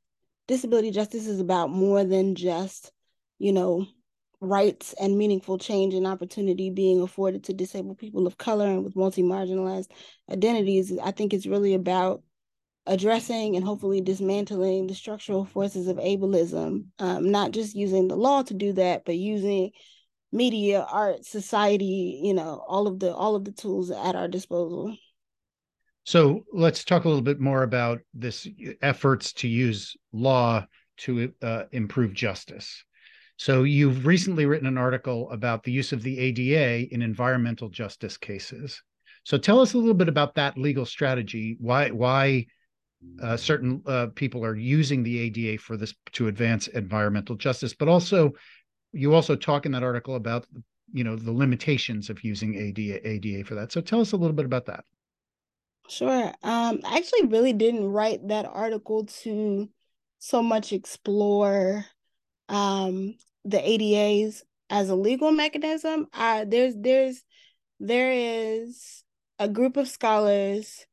disability 0.48 0.90
justice 0.90 1.28
is 1.28 1.40
about 1.40 1.70
more 1.70 2.04
than 2.04 2.34
just, 2.34 2.92
you 3.38 3.54
know, 3.54 3.86
rights 4.42 4.94
and 5.00 5.18
meaningful 5.18 5.58
change 5.58 5.94
and 5.94 6.06
opportunity 6.06 6.70
being 6.70 7.02
afforded 7.02 7.44
to 7.46 7.54
disabled 7.54 7.98
people 7.98 8.28
of 8.28 8.38
color 8.38 8.68
and 8.68 8.84
with 8.84 8.96
multi-marginalized 8.96 9.90
identities. 10.30 10.98
I 11.02 11.12
think 11.12 11.34
it's 11.34 11.46
really 11.46 11.74
about 11.74 12.24
addressing 12.88 13.56
and 13.56 13.66
hopefully 13.66 14.02
dismantling 14.02 14.88
the 14.88 14.94
structural 14.94 15.46
forces 15.46 15.88
of 15.88 15.98
ableism, 15.98 16.86
um, 17.00 17.32
not 17.32 17.52
just 17.52 17.76
using 17.76 18.08
the 18.08 18.16
law 18.16 18.44
to 18.44 18.54
do 18.54 18.74
that, 18.74 19.06
but 19.06 19.16
using 19.16 19.72
media, 20.32 20.86
art, 20.90 21.26
society, 21.26 22.20
you 22.24 22.34
know, 22.34 22.64
all 22.68 22.88
of 22.88 23.00
the 23.00 23.14
all 23.14 23.36
of 23.36 23.46
the 23.46 23.52
tools 23.52 23.90
at 23.90 24.16
our 24.16 24.28
disposal. 24.28 24.96
So 26.04 26.46
let's 26.54 26.84
talk 26.84 27.06
a 27.06 27.08
little 27.08 27.24
bit 27.24 27.40
more 27.40 27.64
about 27.64 28.02
this 28.14 28.48
efforts 28.82 29.34
to 29.34 29.48
use 29.48 29.96
law 30.14 30.66
to 30.98 31.34
uh, 31.42 31.64
improve 31.72 32.14
justice. 32.14 32.84
So 33.38 33.64
you've 33.64 34.06
recently 34.06 34.46
written 34.46 34.68
an 34.68 34.78
article 34.78 35.30
about 35.32 35.64
the 35.64 35.72
use 35.72 35.92
of 35.92 36.02
the 36.02 36.20
ADA 36.20 36.94
in 36.94 37.02
environmental 37.02 37.70
justice 37.70 38.18
cases. 38.18 38.82
So 39.24 39.38
tell 39.38 39.60
us 39.60 39.74
a 39.74 39.78
little 39.78 39.94
bit 39.94 40.08
about 40.08 40.36
that 40.36 40.58
legal 40.58 40.86
strategy. 40.86 41.58
Why 41.60 41.90
why 41.90 42.46
uh, 43.22 43.38
certain 43.38 43.82
uh, 43.86 44.08
people 44.16 44.44
are 44.46 44.56
using 44.56 45.04
the 45.04 45.20
ADA 45.20 45.62
for 45.62 45.78
this 45.78 45.94
to 46.14 46.28
advance 46.28 46.68
environmental 46.68 47.36
justice, 47.36 47.74
but 47.74 47.88
also 47.88 48.32
you 48.94 49.14
also 49.14 49.36
talk 49.36 49.66
in 49.66 49.72
that 49.74 49.84
article 49.84 50.16
about 50.16 50.46
you 50.94 51.04
know 51.04 51.16
the 51.16 51.32
limitations 51.32 52.10
of 52.10 52.24
using 52.24 52.56
ADA 52.56 53.08
ADA 53.08 53.44
for 53.44 53.56
that. 53.56 53.72
So 53.72 53.82
tell 53.82 54.00
us 54.00 54.14
a 54.14 54.18
little 54.18 54.36
bit 54.36 54.46
about 54.46 54.66
that. 54.68 54.86
Sure. 55.90 56.28
Um, 56.42 56.80
I 56.84 56.98
actually 56.98 57.28
really 57.28 57.54
didn't 57.54 57.86
write 57.86 58.28
that 58.30 58.46
article 58.46 59.06
to 59.24 59.70
so 60.20 60.42
much 60.42 60.74
explore 60.74 61.86
um, 62.50 63.16
the 63.46 63.58
ADAs 63.58 64.44
as 64.70 64.90
a 64.90 64.96
legal 64.96 65.32
mechanism. 65.32 66.08
Uh, 66.14 66.46
there's 66.46 66.76
there's 66.78 67.24
there 67.80 68.12
is 68.12 69.04
a 69.40 69.48
group 69.48 69.78
of 69.78 69.88
scholars 69.88 70.86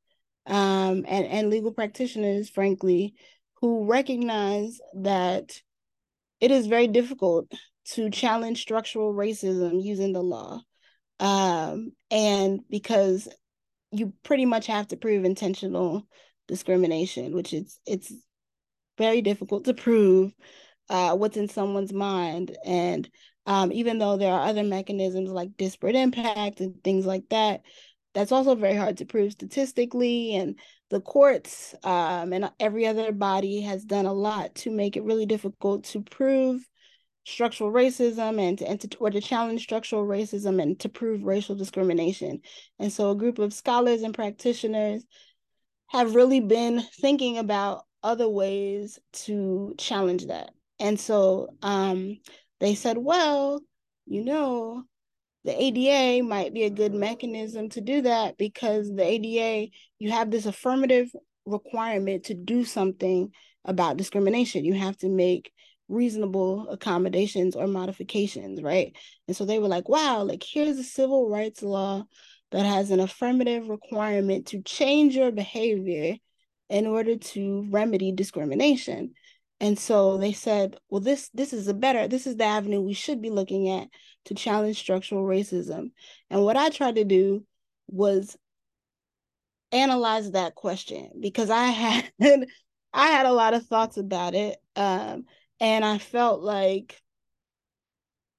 um, 0.47 1.05
and, 1.09 1.27
and 1.27 1.51
legal 1.51 1.73
practitioners, 1.73 2.51
frankly, 2.51 3.15
who 3.61 3.87
recognize 3.87 4.81
that 4.95 5.61
it 6.41 6.51
is 6.51 6.67
very 6.67 6.88
difficult 6.88 7.51
to 7.85 8.11
challenge 8.11 8.61
structural 8.61 9.15
racism 9.15 9.83
using 9.83 10.12
the 10.12 10.23
law. 10.23 10.61
Um, 11.21 11.93
and 12.11 12.61
because 12.69 13.29
you 13.93 14.12
pretty 14.25 14.47
much 14.47 14.67
have 14.67 14.88
to 14.88 14.97
prove 14.97 15.25
intentional 15.25 16.07
discrimination, 16.49 17.35
which 17.35 17.53
is 17.53 17.79
it's 17.87 18.12
very 18.99 19.23
difficult 19.23 19.65
to 19.67 19.75
prove 19.75 20.33
uh, 20.93 21.17
what's 21.17 21.39
in 21.39 21.49
someone's 21.49 21.93
mind. 21.93 22.57
And 22.65 23.09
um, 23.47 23.73
even 23.73 23.99
though 23.99 24.19
there 24.19 24.33
are 24.33 24.47
other 24.47 24.63
mechanisms 24.63 25.31
like 25.31 25.57
disparate 25.57 25.97
impact 25.97 26.61
and 26.61 26.85
things 26.85 27.07
like 27.07 27.25
that, 27.31 27.63
that's 28.15 28.31
also 28.31 28.55
very 28.55 28.77
hard 28.77 28.99
to 28.99 29.07
prove 29.07 29.33
statistically. 29.33 30.37
And 30.37 30.59
the 30.91 31.01
courts 31.01 31.75
um, 31.83 32.35
and 32.35 32.53
every 32.61 32.87
other 32.87 33.11
body 33.11 33.63
has 33.63 33.85
done 33.85 34.05
a 34.05 34.13
lot 34.13 34.55
to 34.57 34.71
make 34.71 34.99
it 34.99 35.03
really 35.03 35.25
difficult 35.25 35.85
to 35.85 36.03
prove 36.03 36.61
structural 37.25 37.73
racism 37.73 38.39
and 38.39 38.59
to, 38.59 38.69
and 38.69 38.81
to 38.81 38.99
or 38.99 39.11
to 39.11 39.21
challenge 39.21 39.63
structural 39.63 40.05
racism 40.05 40.61
and 40.61 40.79
to 40.81 40.91
prove 40.91 41.25
racial 41.25 41.55
discrimination. 41.55 42.43
And 42.79 42.93
so 42.93 43.11
a 43.11 43.17
group 43.17 43.39
of 43.39 43.55
scholars 43.55 44.03
and 44.03 44.13
practitioners 44.13 45.07
have 45.87 46.15
really 46.15 46.41
been 46.41 46.83
thinking 47.01 47.39
about 47.39 47.87
other 48.03 48.29
ways 48.29 48.99
to 49.13 49.75
challenge 49.79 50.27
that 50.27 50.51
and 50.79 50.99
so 50.99 51.49
um, 51.63 52.19
they 52.61 52.75
said 52.75 52.99
well 52.99 53.61
you 54.07 54.25
know 54.25 54.85
the 55.45 55.61
ADA 55.61 56.25
might 56.25 56.55
be 56.55 56.65
a 56.65 56.71
good 56.71 56.95
mechanism 56.95 57.69
to 57.71 57.81
do 57.81 58.03
that 58.03 58.39
because 58.39 58.89
the 58.89 59.05
ADA, 59.05 59.71
you 59.99 60.11
have 60.11 60.31
this 60.31 60.47
affirmative 60.47 61.11
requirement 61.47 62.25
to 62.25 62.35
do 62.35 62.65
something 62.65 63.33
about 63.65 63.97
discrimination. 63.97 64.65
You 64.65 64.75
have 64.75 64.97
to 64.99 65.09
make 65.09 65.53
reasonable 65.89 66.69
accommodations 66.69 67.57
or 67.57 67.67
modifications, 67.67 68.63
right? 68.63 68.97
And 69.27 69.37
so 69.37 69.45
they 69.45 69.59
were 69.59 69.69
like, 69.69 69.89
wow, 69.89 70.23
like 70.23 70.45
here's 70.47 70.79
a 70.79 70.85
civil 70.85 71.29
rights 71.29 71.63
law 71.63 72.05
that 72.53 72.65
has 72.65 72.91
an 72.91 73.01
affirmative 73.01 73.69
requirement 73.69 74.47
to 74.49 74.63
change 74.63 75.17
your 75.17 75.33
behavior 75.33 76.17
in 76.69 76.87
order 76.87 77.17
to 77.17 77.67
remedy 77.71 78.13
discrimination. 78.13 79.15
And 79.62 79.79
so 79.79 80.18
they 80.18 80.33
said, 80.33 80.77
well, 80.90 81.01
this 81.01 81.31
this 81.33 81.53
is 81.53 81.68
a 81.68 81.75
better, 81.75 82.09
this 82.09 82.27
is 82.27 82.37
the 82.37 82.44
avenue 82.44 82.81
we 82.81 82.94
should 82.94 83.22
be 83.22 83.31
looking 83.31 83.68
at 83.68 83.87
to 84.25 84.35
challenge 84.35 84.77
structural 84.77 85.25
racism. 85.25 85.92
And 86.29 86.42
what 86.42 86.57
I 86.57 86.68
tried 86.68 86.96
to 86.96 87.05
do 87.05 87.46
was 87.87 88.37
analyze 89.70 90.33
that 90.33 90.57
question 90.57 91.12
because 91.20 91.48
I 91.48 91.66
had 91.68 92.11
I 92.92 93.07
had 93.07 93.25
a 93.25 93.33
lot 93.33 93.55
of 93.55 93.64
thoughts 93.64 93.96
about 93.96 94.35
it. 94.35 94.59
Um, 94.75 95.27
and 95.61 95.85
I 95.85 95.98
felt 95.98 96.40
like 96.42 97.01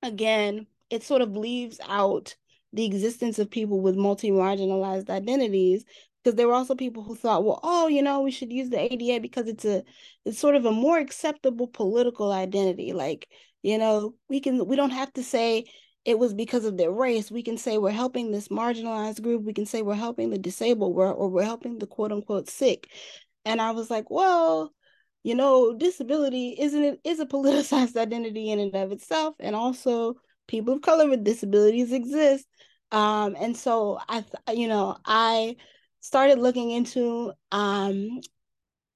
again, 0.02 0.68
it 0.90 1.04
sort 1.04 1.22
of 1.22 1.38
leaves 1.38 1.80
out 1.88 2.36
the 2.74 2.84
existence 2.84 3.40
of 3.40 3.50
people 3.50 3.80
with 3.80 3.96
multi-marginalized 3.96 5.10
identities 5.10 5.86
because 6.24 6.36
there 6.36 6.48
were 6.48 6.54
also 6.54 6.76
people 6.76 7.04
who 7.04 7.16
thought, 7.16 7.44
well, 7.44 7.60
oh, 7.64 7.88
you 7.88 8.02
know, 8.02 8.22
we 8.22 8.32
should 8.32 8.52
use 8.52 8.70
the 8.70 8.94
ADA 8.94 9.20
because 9.20 9.48
it's 9.48 9.66
a 9.66 9.84
it's 10.26 10.40
sort 10.40 10.56
of 10.56 10.66
a 10.66 10.72
more 10.72 10.98
acceptable 10.98 11.68
political 11.68 12.32
identity. 12.32 12.94
Like, 12.94 13.28
you 13.62 13.78
know, 13.78 14.16
we 14.30 14.40
can 14.40 14.66
we 14.68 14.76
don't 14.76 14.92
have 14.92 15.12
to 15.14 15.24
say 15.24 15.66
it 16.06 16.20
was 16.20 16.34
because 16.34 16.66
of 16.66 16.78
their 16.78 16.92
race. 16.92 17.32
We 17.32 17.44
can 17.44 17.58
say 17.58 17.78
we're 17.78 17.92
helping 17.92 18.32
this 18.32 18.50
marginalized 18.50 19.22
group. 19.22 19.44
We 19.44 19.54
can 19.54 19.66
say 19.66 19.82
we're 19.82 19.96
helping 19.96 20.30
the 20.30 20.38
disabled 20.38 20.98
or, 20.98 21.12
or 21.14 21.30
we're 21.30 21.44
helping 21.44 21.80
the 21.80 21.88
quote 21.88 22.12
unquote 22.12 22.50
sick. 22.50 22.90
And 23.46 23.62
I 23.62 23.72
was 23.72 23.90
like, 23.90 24.10
well, 24.10 24.74
you 25.24 25.36
know, 25.36 25.74
disability 25.74 26.56
isn't 26.60 26.84
it 26.84 27.00
is 27.04 27.20
a 27.20 27.26
politicized 27.28 27.98
identity 27.98 28.52
in 28.52 28.60
and 28.60 28.76
of 28.76 28.92
itself. 28.92 29.36
And 29.40 29.56
also 29.56 30.16
people 30.48 30.74
of 30.76 30.82
color 30.82 31.10
with 31.10 31.24
disabilities 31.24 31.92
exist. 31.92 32.46
Um, 32.92 33.36
and 33.40 33.58
so 33.58 34.00
I, 34.08 34.24
you 34.54 34.68
know, 34.68 34.98
I 35.06 35.56
started 36.04 36.38
looking 36.38 36.70
into 36.72 37.32
um, 37.54 38.20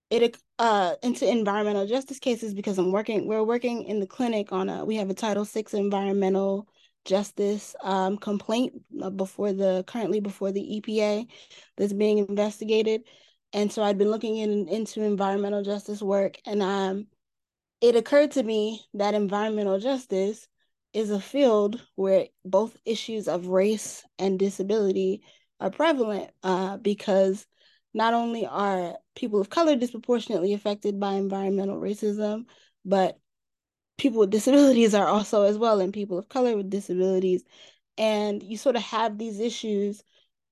it 0.10 0.38
uh, 0.60 0.96
into 1.02 1.30
environmental 1.30 1.88
justice 1.88 2.20
cases 2.20 2.54
because 2.54 2.78
I'm 2.78 2.92
working. 2.92 3.28
We're 3.28 3.44
working 3.44 3.84
in 3.86 4.00
the 4.02 4.06
clinic 4.06 4.52
on 4.52 4.70
a. 4.70 4.86
We 4.86 4.98
have 4.98 5.10
a 5.10 5.14
Title 5.14 5.46
VI 5.46 5.64
environmental 5.74 6.68
justice 7.06 7.76
um, 7.82 8.18
complaint 8.18 8.74
uh, 9.02 9.10
before 9.10 9.54
the 9.54 9.86
currently 9.88 10.20
before 10.20 10.52
the 10.52 10.82
EPA 10.82 11.28
that's 11.78 11.94
being 11.94 12.18
investigated, 12.18 13.04
and 13.54 13.72
so 13.72 13.84
I'd 13.84 13.98
been 13.98 14.12
looking 14.12 14.38
in, 14.38 14.68
into 14.68 15.02
environmental 15.02 15.64
justice 15.64 16.02
work, 16.02 16.38
and 16.46 16.62
um, 16.62 17.08
it 17.80 17.96
occurred 17.96 18.32
to 18.32 18.44
me 18.44 18.82
that 18.96 19.14
environmental 19.14 19.80
justice 19.80 20.46
is 20.94 21.10
a 21.10 21.22
field 21.22 21.82
where 21.96 22.28
both 22.44 22.76
issues 22.86 23.30
of 23.30 23.48
race 23.48 24.04
and 24.20 24.38
disability 24.40 25.22
are 25.60 25.70
prevalent 25.72 26.32
uh, 26.44 26.78
because 26.78 27.46
not 27.94 28.14
only 28.14 28.46
are 28.46 28.98
people 29.16 29.42
of 29.42 29.50
color 29.50 29.76
disproportionately 29.76 30.54
affected 30.54 31.00
by 31.00 31.14
environmental 31.14 31.80
racism, 31.80 32.46
but 32.86 33.20
people 33.98 34.20
with 34.20 34.30
disabilities 34.30 34.94
are 34.94 35.08
also 35.08 35.44
as 35.44 35.58
well, 35.58 35.80
and 35.80 35.94
people 35.94 36.18
of 36.18 36.30
color 36.30 36.56
with 36.56 36.70
disabilities. 36.70 37.44
And 37.98 38.44
you 38.44 38.58
sort 38.58 38.76
of 38.76 38.84
have 38.84 39.18
these 39.18 39.40
issues 39.40 40.04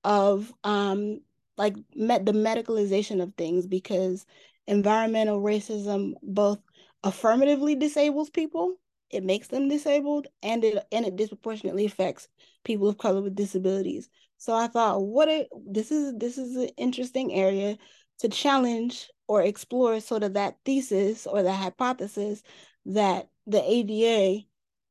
of 0.04 0.52
um, 0.64 1.20
like 1.56 1.76
met 1.94 2.26
the 2.26 2.32
medicalization 2.32 3.22
of 3.22 3.34
things 3.34 3.66
because 3.66 4.26
environmental 4.66 5.40
racism 5.40 6.14
both 6.22 6.58
affirmatively 7.04 7.74
disables 7.76 8.30
people 8.30 8.76
it 9.10 9.22
makes 9.22 9.48
them 9.48 9.68
disabled 9.68 10.26
and 10.42 10.64
it 10.64 10.84
and 10.90 11.06
it 11.06 11.16
disproportionately 11.16 11.84
affects 11.84 12.28
people 12.64 12.88
of 12.88 12.98
color 12.98 13.22
with 13.22 13.36
disabilities 13.36 14.08
so 14.38 14.54
I 14.54 14.66
thought, 14.68 15.02
what 15.02 15.28
a 15.28 15.48
this 15.66 15.90
is 15.90 16.14
this 16.16 16.38
is 16.38 16.56
an 16.56 16.68
interesting 16.76 17.32
area 17.32 17.76
to 18.18 18.28
challenge 18.28 19.08
or 19.28 19.42
explore 19.42 20.00
sort 20.00 20.22
of 20.22 20.34
that 20.34 20.56
thesis 20.64 21.26
or 21.26 21.42
the 21.42 21.52
hypothesis 21.52 22.42
that 22.86 23.28
the 23.46 23.62
ADA 23.62 24.44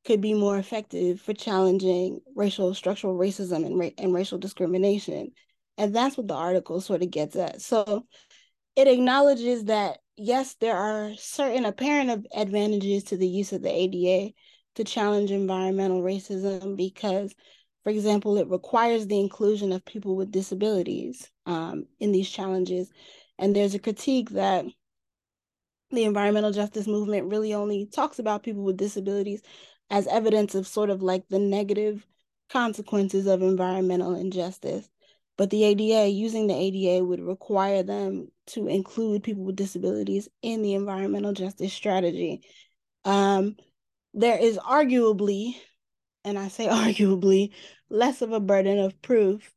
could 0.06 0.22
be 0.22 0.34
more 0.34 0.58
effective 0.58 1.20
for 1.20 1.34
challenging 1.34 2.20
racial 2.36 2.74
structural 2.74 3.18
racism 3.18 3.66
and, 3.66 3.80
ra- 3.80 3.90
and 3.98 4.14
racial 4.14 4.38
discrimination. 4.38 5.32
And 5.78 5.96
that's 5.96 6.18
what 6.18 6.28
the 6.28 6.36
article 6.36 6.80
sort 6.80 7.02
of 7.02 7.10
gets 7.10 7.36
at. 7.36 7.62
So 7.62 8.06
it 8.76 8.88
acknowledges 8.88 9.66
that 9.66 10.00
yes, 10.18 10.56
there 10.62 10.78
are 10.78 11.14
certain 11.18 11.66
apparent 11.66 12.28
advantages 12.34 13.06
to 13.06 13.18
the 13.18 13.28
use 13.28 13.54
of 13.54 13.62
the 13.62 13.72
ADA 13.72 14.34
to 14.76 14.84
challenge 14.84 15.32
environmental 15.32 16.02
racism 16.02 16.76
because 16.76 17.34
for 17.86 17.92
example, 17.92 18.40
it 18.40 18.50
requires 18.50 19.06
the 19.06 19.20
inclusion 19.20 19.72
of 19.72 19.86
people 19.86 20.16
with 20.16 20.32
disabilities 20.32 21.30
um, 21.46 21.86
in 22.00 22.12
these 22.12 22.28
challenges. 22.28 22.90
And 23.38 23.56
there's 23.56 23.76
a 23.76 23.80
critique 23.80 24.32
that 24.32 24.66
the 25.92 26.04
environmental 26.04 26.52
justice 26.52 26.88
movement 26.88 27.30
really 27.30 27.54
only 27.54 27.86
talks 27.86 28.18
about 28.18 28.42
people 28.42 28.64
with 28.64 28.76
disabilities 28.76 29.44
as 29.92 30.08
evidence 30.08 30.56
of 30.56 30.66
sort 30.66 30.90
of 30.90 31.04
like 31.04 31.28
the 31.30 31.38
negative 31.38 32.08
consequences 32.50 33.28
of 33.28 33.44
environmental 33.44 34.16
injustice. 34.16 34.90
But 35.38 35.52
the 35.52 35.64
ADA, 35.66 36.08
using 36.08 36.48
the 36.48 36.56
ADA, 36.56 37.06
would 37.06 37.22
require 37.22 37.84
them 37.84 38.30
to 38.48 38.68
include 38.68 39.22
people 39.22 39.44
with 39.44 39.58
disabilities 39.58 40.28
in 40.42 40.64
the 40.64 40.74
environmental 40.74 41.34
justice 41.34 41.72
strategy. 41.72 42.42
Um, 43.04 43.58
there 44.16 44.40
is 44.40 44.58
arguably 44.58 45.58
and 46.26 46.38
I 46.38 46.50
say 46.50 46.68
arguably, 46.70 47.52
less 47.90 48.22
of 48.22 48.34
a 48.34 48.40
burden 48.42 48.80
of 48.80 49.02
proof 49.02 49.54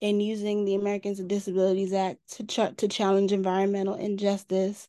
in 0.00 0.20
using 0.20 0.64
the 0.64 0.74
Americans 0.76 1.18
with 1.18 1.28
Disabilities 1.28 1.92
Act 1.92 2.18
to 2.36 2.46
ch- 2.46 2.76
to 2.76 2.88
challenge 2.88 3.32
environmental 3.32 3.94
injustice. 3.94 4.88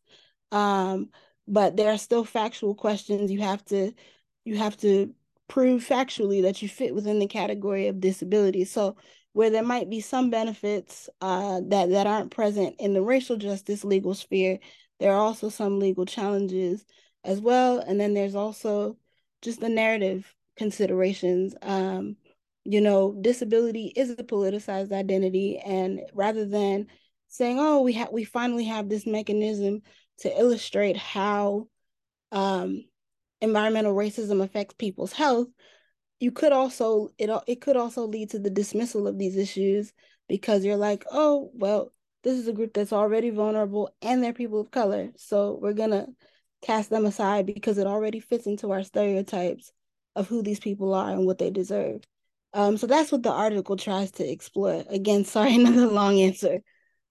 Um, 0.51 1.09
but 1.47 1.77
there 1.77 1.91
are 1.91 1.97
still 1.97 2.23
factual 2.25 2.75
questions 2.75 3.31
you 3.31 3.41
have 3.41 3.65
to 3.65 3.93
you 4.45 4.57
have 4.57 4.77
to 4.77 5.13
prove 5.47 5.85
factually 5.85 6.41
that 6.43 6.61
you 6.61 6.69
fit 6.69 6.95
within 6.95 7.19
the 7.19 7.27
category 7.27 7.87
of 7.87 7.99
disability. 7.99 8.65
So 8.65 8.95
where 9.33 9.49
there 9.49 9.63
might 9.63 9.89
be 9.89 10.01
some 10.01 10.29
benefits 10.29 11.09
uh, 11.21 11.61
that 11.69 11.89
that 11.89 12.07
aren't 12.07 12.31
present 12.31 12.75
in 12.79 12.93
the 12.93 13.01
racial 13.01 13.37
justice 13.37 13.83
legal 13.83 14.13
sphere, 14.13 14.59
there 14.99 15.13
are 15.13 15.19
also 15.19 15.49
some 15.49 15.79
legal 15.79 16.05
challenges 16.05 16.85
as 17.23 17.39
well. 17.41 17.79
And 17.79 17.99
then 17.99 18.13
there's 18.13 18.35
also 18.35 18.97
just 19.41 19.59
the 19.59 19.69
narrative 19.69 20.33
considerations. 20.57 21.55
Um, 21.61 22.17
you 22.63 22.81
know, 22.81 23.13
disability 23.21 23.91
is 23.95 24.11
a 24.11 24.17
politicized 24.17 24.91
identity, 24.91 25.57
and 25.57 26.01
rather 26.13 26.45
than 26.45 26.87
saying, 27.27 27.57
"Oh, 27.59 27.81
we 27.81 27.93
have 27.93 28.11
we 28.11 28.23
finally 28.23 28.65
have 28.65 28.89
this 28.89 29.05
mechanism 29.07 29.81
to 30.19 30.39
illustrate 30.39 30.97
how 30.97 31.67
um, 32.31 32.85
environmental 33.41 33.95
racism 33.95 34.43
affects 34.43 34.75
people's 34.77 35.13
health," 35.13 35.47
you 36.19 36.31
could 36.31 36.51
also 36.53 37.09
it 37.17 37.29
it 37.47 37.61
could 37.61 37.77
also 37.77 38.05
lead 38.07 38.29
to 38.31 38.39
the 38.39 38.49
dismissal 38.49 39.07
of 39.07 39.17
these 39.17 39.37
issues 39.37 39.93
because 40.27 40.63
you're 40.65 40.77
like, 40.77 41.03
"Oh, 41.11 41.51
well, 41.55 41.93
this 42.23 42.37
is 42.37 42.47
a 42.47 42.53
group 42.53 42.73
that's 42.73 42.93
already 42.93 43.31
vulnerable 43.31 43.93
and 44.01 44.23
they're 44.23 44.33
people 44.33 44.61
of 44.61 44.71
color, 44.71 45.11
so 45.17 45.57
we're 45.61 45.73
gonna 45.73 46.07
cast 46.61 46.89
them 46.91 47.05
aside 47.05 47.45
because 47.47 47.77
it 47.79 47.87
already 47.87 48.19
fits 48.19 48.45
into 48.45 48.71
our 48.71 48.83
stereotypes 48.83 49.71
of 50.15 50.27
who 50.27 50.43
these 50.43 50.59
people 50.59 50.93
are 50.93 51.11
and 51.11 51.25
what 51.25 51.37
they 51.37 51.49
deserve. 51.49 52.01
Um, 52.53 52.77
so 52.77 52.87
that's 52.87 53.11
what 53.11 53.23
the 53.23 53.31
article 53.31 53.77
tries 53.77 54.11
to 54.11 54.29
explore. 54.29 54.83
Again, 54.89 55.25
sorry, 55.35 55.55
another 55.55 55.87
long 55.87 56.19
answer 56.19 56.59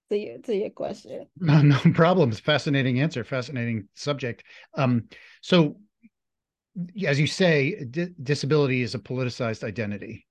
to 0.09 0.17
your 0.17 0.37
to 0.39 0.55
your 0.55 0.69
question. 0.69 1.27
No, 1.37 1.61
no 1.61 1.79
problems. 1.93 2.39
Fascinating 2.39 2.99
answer. 2.99 3.23
Fascinating 3.23 3.87
subject. 3.95 4.43
Um, 4.75 5.07
so, 5.41 5.77
as 7.05 7.19
you 7.19 7.27
say, 7.27 7.85
di- 7.85 8.13
disability 8.21 8.81
is 8.81 8.95
a 8.95 8.99
politicized 8.99 9.63
identity. 9.63 10.27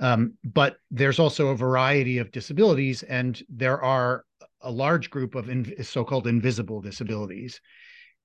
Um, 0.00 0.34
but 0.44 0.76
there's 0.90 1.18
also 1.18 1.48
a 1.48 1.56
variety 1.56 2.18
of 2.18 2.32
disabilities, 2.32 3.02
and 3.02 3.40
there 3.50 3.82
are 3.82 4.24
a 4.62 4.70
large 4.70 5.10
group 5.10 5.34
of 5.34 5.48
in, 5.48 5.82
so-called 5.82 6.26
invisible 6.26 6.80
disabilities. 6.80 7.60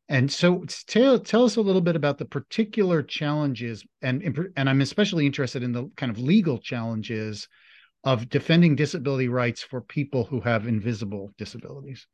And 0.08 0.32
so 0.32 0.64
tell, 0.88 1.20
tell 1.20 1.46
us 1.46 1.56
a 1.56 1.62
little 1.62 1.82
bit 1.82 1.96
about 1.96 2.18
the 2.20 2.26
particular 2.26 3.02
challenges 3.02 3.84
and 4.02 4.52
and 4.56 4.70
I'm 4.70 4.82
especially 4.82 5.26
interested 5.26 5.64
in 5.64 5.72
the 5.72 5.90
kind 5.96 6.12
of 6.12 6.20
legal 6.20 6.60
challenges 6.60 7.48
of 8.04 8.30
defending 8.30 8.76
disability 8.76 9.30
rights 9.30 9.64
for 9.64 9.82
people 9.82 10.24
who 10.26 10.42
have 10.42 10.68
invisible 10.68 11.32
disabilities. 11.40 12.06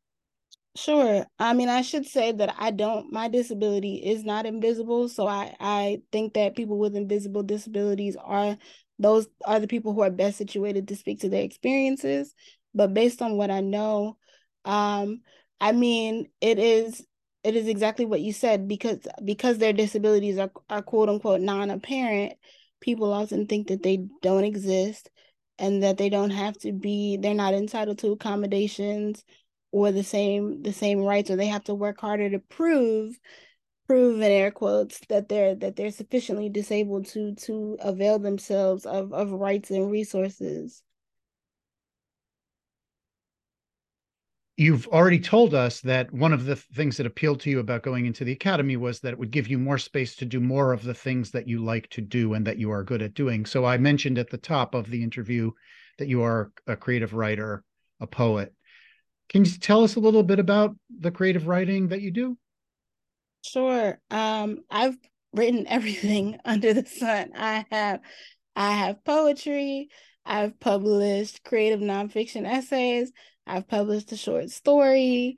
Sure. 0.78 1.26
I 1.38 1.54
mean, 1.54 1.68
I 1.68 1.82
should 1.82 2.06
say 2.06 2.32
that 2.32 2.56
I 2.58 2.72
don't 2.72 3.12
my 3.12 3.28
disability 3.28 3.96
is 3.98 4.24
not 4.24 4.46
invisible, 4.46 5.10
so 5.10 5.28
I 5.28 5.54
I 5.60 6.02
think 6.14 6.34
that 6.36 6.56
people 6.56 6.80
with 6.80 6.96
invisible 6.96 7.44
disabilities 7.44 8.16
are 8.16 8.58
those 8.98 9.28
are 9.46 9.60
the 9.60 9.68
people 9.68 9.94
who 9.94 10.02
are 10.02 10.10
best 10.10 10.38
situated 10.38 10.88
to 10.88 10.96
speak 10.96 11.20
to 11.22 11.30
their 11.30 11.44
experiences, 11.44 12.34
but 12.74 12.94
based 12.94 13.22
on 13.22 13.36
what 13.36 13.52
I 13.52 13.60
know, 13.60 14.18
um 14.64 15.22
I 15.60 15.74
mean, 15.74 16.30
it 16.40 16.58
is 16.58 17.06
it 17.44 17.56
is 17.56 17.68
exactly 17.68 18.06
what 18.06 18.22
you 18.22 18.34
said 18.34 18.68
because 18.68 19.00
because 19.24 19.58
their 19.58 19.74
disabilities 19.74 20.38
are, 20.38 20.52
are 20.70 20.82
quote 20.82 21.10
unquote 21.10 21.42
non-apparent 21.42 22.34
people 22.80 23.14
often 23.14 23.48
think 23.48 23.68
that 23.68 23.84
they 23.84 24.06
don't 24.22 24.44
exist 24.44 25.10
and 25.58 25.84
that 25.84 25.98
they 25.98 26.10
don't 26.10 26.32
have 26.32 26.58
to 26.58 26.72
be 26.72 27.18
they're 27.18 27.34
not 27.34 27.54
entitled 27.54 28.00
to 28.00 28.12
accommodations 28.12 29.24
or 29.72 29.92
the 29.92 30.04
same 30.04 30.62
the 30.64 30.74
same 30.74 31.00
rights 31.00 31.30
or 31.30 31.36
they 31.36 31.48
have 31.48 31.64
to 31.64 31.76
work 31.76 32.00
harder 32.00 32.30
to 32.30 32.40
prove 32.40 33.20
prove 33.88 34.18
in 34.18 34.24
air 34.24 34.52
quotes 34.52 35.00
that 35.10 35.28
they're 35.30 35.56
that 35.56 35.76
they're 35.76 35.92
sufficiently 35.92 36.50
disabled 36.50 37.06
to 37.06 37.36
to 37.36 37.78
avail 37.82 38.20
themselves 38.20 38.86
of 38.86 39.14
of 39.14 39.32
rights 39.32 39.72
and 39.72 39.92
resources 39.92 40.84
you've 44.62 44.88
already 44.90 45.20
told 45.20 45.56
us 45.56 45.82
that 45.82 46.14
one 46.14 46.32
of 46.32 46.46
the 46.46 46.56
things 46.56 46.96
that 46.96 47.08
appealed 47.08 47.40
to 47.40 47.50
you 47.50 47.60
about 47.60 47.82
going 47.82 48.06
into 48.06 48.24
the 48.24 48.32
academy 48.32 48.78
was 48.78 49.00
that 49.00 49.12
it 49.12 49.18
would 49.18 49.32
give 49.32 49.48
you 49.48 49.58
more 49.58 49.80
space 49.80 50.16
to 50.16 50.24
do 50.24 50.40
more 50.40 50.72
of 50.72 50.84
the 50.84 50.94
things 50.94 51.32
that 51.32 51.48
you 51.48 51.64
like 51.64 51.90
to 51.90 52.00
do 52.00 52.36
and 52.36 52.46
that 52.46 52.60
you 52.60 52.70
are 52.70 52.84
good 52.84 53.02
at 53.02 53.16
doing. 53.16 53.44
So 53.44 53.66
I 53.66 53.80
mentioned 53.80 54.20
at 54.20 54.30
the 54.30 54.38
top 54.38 54.76
of 54.76 54.88
the 54.92 55.02
interview 55.02 55.50
that 55.98 56.08
you 56.08 56.22
are 56.22 56.52
a 56.68 56.76
creative 56.76 57.16
writer, 57.16 57.64
a 58.00 58.06
poet. 58.06 58.54
Can 59.30 59.46
you 59.46 59.52
tell 59.52 59.84
us 59.84 59.96
a 59.96 60.00
little 60.00 60.22
bit 60.22 60.38
about 60.38 60.76
the 60.96 61.10
creative 61.10 61.48
writing 61.48 61.88
that 61.88 62.02
you 62.02 62.12
do? 62.12 62.38
Sure. 63.44 64.00
Um, 64.12 64.60
I've 64.70 64.96
written 65.34 65.66
everything 65.70 66.38
under 66.46 66.72
the 66.72 66.86
sun. 66.86 67.32
I 67.36 67.66
have 67.72 68.02
I 68.56 68.74
have 68.74 69.04
poetry, 69.06 69.90
I've 70.24 70.60
published 70.60 71.44
creative 71.44 71.80
nonfiction 71.80 72.46
essays, 72.46 73.12
I've 73.48 73.68
published 73.68 74.12
a 74.12 74.18
short 74.18 74.50
story. 74.50 75.38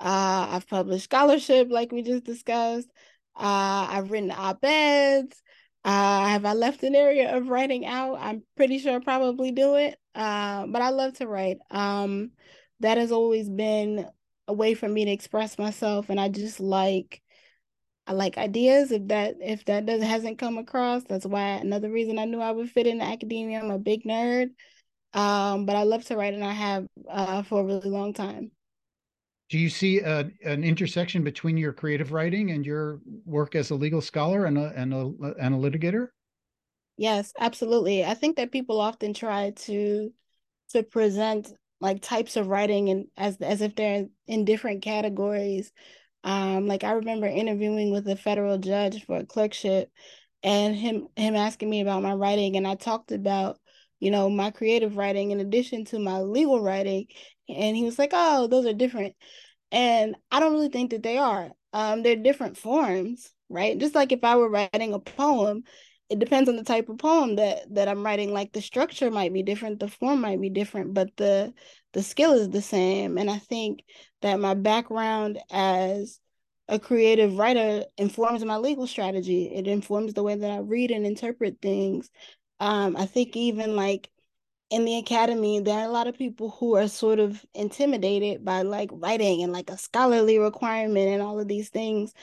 Uh, 0.00 0.48
I've 0.50 0.68
published 0.68 1.04
scholarship, 1.04 1.68
like 1.70 1.92
we 1.92 2.02
just 2.02 2.24
discussed. 2.24 2.88
Uh, 3.36 3.86
I've 3.90 4.10
written 4.10 4.30
op-eds. 4.30 5.40
Uh, 5.84 6.26
have 6.28 6.44
I 6.44 6.54
left 6.54 6.82
an 6.82 6.94
area 6.94 7.36
of 7.36 7.48
writing 7.48 7.84
out? 7.84 8.16
I'm 8.18 8.42
pretty 8.56 8.78
sure 8.78 8.96
I 8.96 8.98
probably 9.00 9.52
do 9.52 9.76
it. 9.76 9.98
Uh, 10.14 10.66
but 10.66 10.82
I 10.82 10.90
love 10.90 11.14
to 11.14 11.26
write. 11.26 11.58
Um, 11.70 12.30
that 12.80 12.98
has 12.98 13.12
always 13.12 13.48
been 13.48 14.06
a 14.48 14.52
way 14.52 14.74
for 14.74 14.88
me 14.88 15.04
to 15.04 15.10
express 15.10 15.58
myself, 15.58 16.10
and 16.10 16.20
I 16.20 16.28
just 16.28 16.60
like 16.60 17.22
I 18.06 18.12
like 18.12 18.36
ideas. 18.36 18.92
If 18.92 19.08
that 19.08 19.36
if 19.40 19.64
that 19.66 19.86
doesn't 19.86 20.06
hasn't 20.06 20.38
come 20.38 20.58
across, 20.58 21.04
that's 21.04 21.26
why 21.26 21.42
another 21.42 21.90
reason 21.90 22.18
I 22.18 22.26
knew 22.26 22.40
I 22.40 22.50
would 22.50 22.70
fit 22.70 22.86
in 22.86 23.00
academia. 23.00 23.60
I'm 23.60 23.70
a 23.70 23.78
big 23.78 24.04
nerd. 24.04 24.50
Um, 25.14 25.66
but 25.66 25.76
I 25.76 25.84
love 25.84 26.04
to 26.06 26.16
write 26.16 26.34
and 26.34 26.44
I 26.44 26.52
have 26.52 26.88
uh, 27.08 27.42
for 27.44 27.60
a 27.60 27.64
really 27.64 27.90
long 27.90 28.12
time. 28.12 28.50
Do 29.48 29.58
you 29.58 29.68
see 29.70 30.00
a, 30.00 30.30
an 30.44 30.64
intersection 30.64 31.22
between 31.22 31.56
your 31.56 31.72
creative 31.72 32.12
writing 32.12 32.50
and 32.50 32.64
your 32.66 33.00
work 33.24 33.54
as 33.54 33.70
a 33.70 33.74
legal 33.74 34.00
scholar 34.00 34.46
and 34.46 34.58
a, 34.58 34.72
and 34.74 34.92
a, 34.92 35.12
and 35.38 35.54
a 35.54 35.58
litigator? 35.58 36.08
Yes, 36.96 37.32
absolutely. 37.38 38.04
I 38.04 38.14
think 38.14 38.36
that 38.36 38.52
people 38.52 38.80
often 38.80 39.14
try 39.14 39.50
to 39.50 40.12
to 40.70 40.82
present 40.82 41.52
like 41.80 42.02
types 42.02 42.36
of 42.36 42.48
writing 42.48 42.90
and 42.90 43.08
as 43.16 43.38
as 43.40 43.60
if 43.62 43.74
they're 43.76 44.08
in 44.26 44.44
different 44.44 44.82
categories. 44.82 45.72
Um, 46.24 46.66
like 46.68 46.84
I 46.84 46.92
remember 46.92 47.26
interviewing 47.28 47.92
with 47.92 48.08
a 48.08 48.16
federal 48.16 48.58
judge 48.58 49.04
for 49.06 49.18
a 49.18 49.26
clerkship 49.26 49.92
and 50.44 50.76
him 50.76 51.08
him 51.16 51.36
asking 51.36 51.70
me 51.70 51.80
about 51.82 52.02
my 52.04 52.14
writing 52.14 52.56
and 52.56 52.66
I 52.68 52.76
talked 52.76 53.12
about 53.12 53.60
you 54.00 54.10
know, 54.10 54.28
my 54.30 54.50
creative 54.50 54.96
writing 54.96 55.30
in 55.30 55.40
addition 55.40 55.84
to 55.86 55.98
my 55.98 56.20
legal 56.20 56.60
writing. 56.60 57.06
And 57.48 57.76
he 57.76 57.84
was 57.84 57.98
like, 57.98 58.10
oh, 58.12 58.46
those 58.46 58.66
are 58.66 58.72
different. 58.72 59.14
And 59.72 60.16
I 60.30 60.40
don't 60.40 60.52
really 60.52 60.68
think 60.68 60.90
that 60.90 61.02
they 61.02 61.18
are. 61.18 61.50
Um, 61.72 62.02
they're 62.02 62.16
different 62.16 62.56
forms, 62.56 63.32
right? 63.48 63.76
Just 63.78 63.94
like 63.94 64.12
if 64.12 64.22
I 64.24 64.36
were 64.36 64.48
writing 64.48 64.94
a 64.94 65.00
poem, 65.00 65.64
it 66.08 66.18
depends 66.18 66.48
on 66.48 66.56
the 66.56 66.64
type 66.64 66.88
of 66.88 66.98
poem 66.98 67.36
that 67.36 67.74
that 67.74 67.88
I'm 67.88 68.04
writing. 68.04 68.32
Like 68.32 68.52
the 68.52 68.62
structure 68.62 69.10
might 69.10 69.32
be 69.32 69.42
different, 69.42 69.80
the 69.80 69.88
form 69.88 70.20
might 70.20 70.40
be 70.40 70.50
different, 70.50 70.94
but 70.94 71.16
the 71.16 71.52
the 71.92 72.02
skill 72.02 72.32
is 72.34 72.50
the 72.50 72.62
same. 72.62 73.18
And 73.18 73.30
I 73.30 73.38
think 73.38 73.84
that 74.22 74.38
my 74.38 74.54
background 74.54 75.38
as 75.50 76.20
a 76.68 76.78
creative 76.78 77.36
writer 77.38 77.84
informs 77.98 78.44
my 78.44 78.56
legal 78.56 78.86
strategy. 78.86 79.50
It 79.54 79.66
informs 79.66 80.14
the 80.14 80.22
way 80.22 80.34
that 80.34 80.50
I 80.50 80.58
read 80.58 80.90
and 80.90 81.06
interpret 81.06 81.58
things. 81.60 82.10
Um, 82.64 82.96
I 82.96 83.04
think 83.04 83.36
even 83.36 83.76
like 83.76 84.10
in 84.70 84.86
the 84.86 84.96
academy, 84.96 85.60
there 85.60 85.78
are 85.80 85.84
a 85.86 85.92
lot 85.92 86.06
of 86.06 86.16
people 86.16 86.50
who 86.50 86.76
are 86.76 86.88
sort 86.88 87.18
of 87.18 87.44
intimidated 87.54 88.42
by 88.42 88.62
like 88.62 88.90
writing 88.94 89.42
and 89.42 89.52
like 89.52 89.70
a 89.70 89.76
scholarly 89.76 90.38
requirement 90.38 91.08
and 91.08 91.22
all 91.22 91.38
of 91.38 91.46
these 91.46 91.68
things 91.68 92.14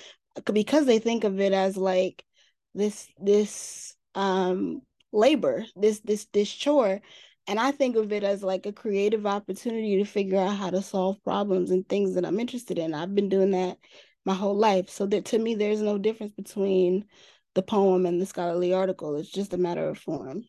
because 0.51 0.87
they 0.87 0.97
think 0.99 1.23
of 1.25 1.39
it 1.39 1.53
as 1.53 1.77
like 1.77 2.25
this 2.73 3.07
this 3.19 3.95
um 4.15 4.81
labor, 5.11 5.63
this 5.75 5.99
this 6.01 6.25
this 6.33 6.51
chore. 6.51 7.01
And 7.47 7.59
I 7.59 7.71
think 7.71 7.95
of 7.95 8.11
it 8.11 8.23
as 8.23 8.41
like 8.41 8.65
a 8.65 8.73
creative 8.73 9.27
opportunity 9.27 9.97
to 9.97 10.05
figure 10.05 10.39
out 10.39 10.55
how 10.57 10.71
to 10.71 10.81
solve 10.81 11.23
problems 11.23 11.69
and 11.69 11.87
things 11.87 12.15
that 12.15 12.25
I'm 12.25 12.39
interested 12.39 12.79
in. 12.79 12.95
I've 12.95 13.13
been 13.13 13.29
doing 13.29 13.51
that 13.51 13.77
my 14.25 14.33
whole 14.33 14.57
life. 14.57 14.89
So 14.89 15.05
that 15.07 15.25
to 15.25 15.39
me, 15.39 15.53
there's 15.55 15.81
no 15.81 15.99
difference 15.99 16.33
between 16.33 17.05
the 17.53 17.61
poem 17.61 18.05
and 18.05 18.21
the 18.21 18.25
scholarly 18.25 18.73
article. 18.73 19.15
It's 19.15 19.31
just 19.31 19.53
a 19.53 19.57
matter 19.57 19.87
of 19.87 19.97
form. 19.97 20.43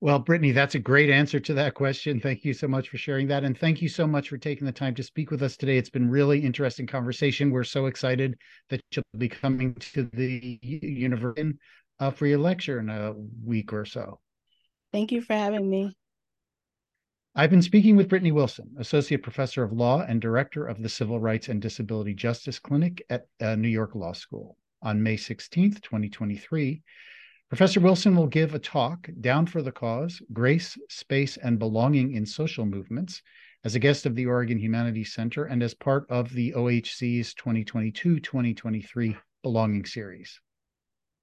Well, 0.00 0.22
Britney, 0.22 0.52
that's 0.52 0.74
a 0.74 0.80
great 0.80 1.08
answer 1.08 1.40
to 1.40 1.54
that 1.54 1.72
question. 1.72 2.20
Thank 2.20 2.44
you 2.44 2.52
so 2.52 2.68
much 2.68 2.90
for 2.90 2.98
sharing 2.98 3.26
that. 3.28 3.42
And 3.42 3.56
thank 3.56 3.80
you 3.80 3.88
so 3.88 4.06
much 4.06 4.28
for 4.28 4.36
taking 4.36 4.66
the 4.66 4.72
time 4.72 4.94
to 4.96 5.02
speak 5.02 5.30
with 5.30 5.42
us 5.42 5.56
today. 5.56 5.78
It's 5.78 5.88
been 5.88 6.10
really 6.10 6.44
interesting 6.44 6.86
conversation. 6.86 7.50
We're 7.50 7.64
so 7.64 7.86
excited 7.86 8.36
that 8.68 8.82
you'll 8.94 9.04
be 9.16 9.30
coming 9.30 9.74
to 9.74 10.02
the 10.12 10.58
university 10.62 11.54
uh, 12.00 12.10
for 12.10 12.26
your 12.26 12.38
lecture 12.38 12.80
in 12.80 12.90
a 12.90 13.14
week 13.44 13.72
or 13.72 13.86
so. 13.86 14.20
Thank 14.92 15.10
you 15.10 15.22
for 15.22 15.32
having 15.32 15.70
me. 15.70 15.96
I've 17.34 17.50
been 17.50 17.62
speaking 17.62 17.96
with 17.96 18.10
Britney 18.10 18.30
Wilson, 18.30 18.74
Associate 18.78 19.22
Professor 19.22 19.64
of 19.64 19.72
Law 19.72 20.02
and 20.02 20.20
Director 20.20 20.66
of 20.66 20.82
the 20.82 20.88
Civil 20.88 21.18
Rights 21.18 21.48
and 21.48 21.62
Disability 21.62 22.14
Justice 22.14 22.58
Clinic 22.58 23.02
at 23.08 23.26
uh, 23.40 23.56
New 23.56 23.68
York 23.68 23.94
Law 23.94 24.12
School 24.12 24.58
on 24.84 25.02
May 25.02 25.16
16th, 25.16 25.80
2023. 25.80 26.82
Professor 27.48 27.80
Wilson 27.80 28.14
will 28.14 28.26
give 28.26 28.54
a 28.54 28.58
talk, 28.58 29.08
Down 29.20 29.46
for 29.46 29.62
the 29.62 29.72
Cause 29.72 30.22
Grace, 30.32 30.78
Space, 30.88 31.36
and 31.36 31.58
Belonging 31.58 32.12
in 32.12 32.24
Social 32.24 32.64
Movements, 32.64 33.22
as 33.64 33.74
a 33.74 33.78
guest 33.78 34.06
of 34.06 34.14
the 34.14 34.26
Oregon 34.26 34.58
Humanities 34.58 35.14
Center 35.14 35.44
and 35.44 35.62
as 35.62 35.74
part 35.74 36.06
of 36.10 36.32
the 36.32 36.52
OHC's 36.52 37.34
2022 37.34 38.20
2023 38.20 39.16
Belonging 39.42 39.84
Series. 39.84 40.40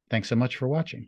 Thanks 0.09 0.27
so 0.27 0.35
much 0.35 0.57
for 0.57 0.67
watching. 0.67 1.07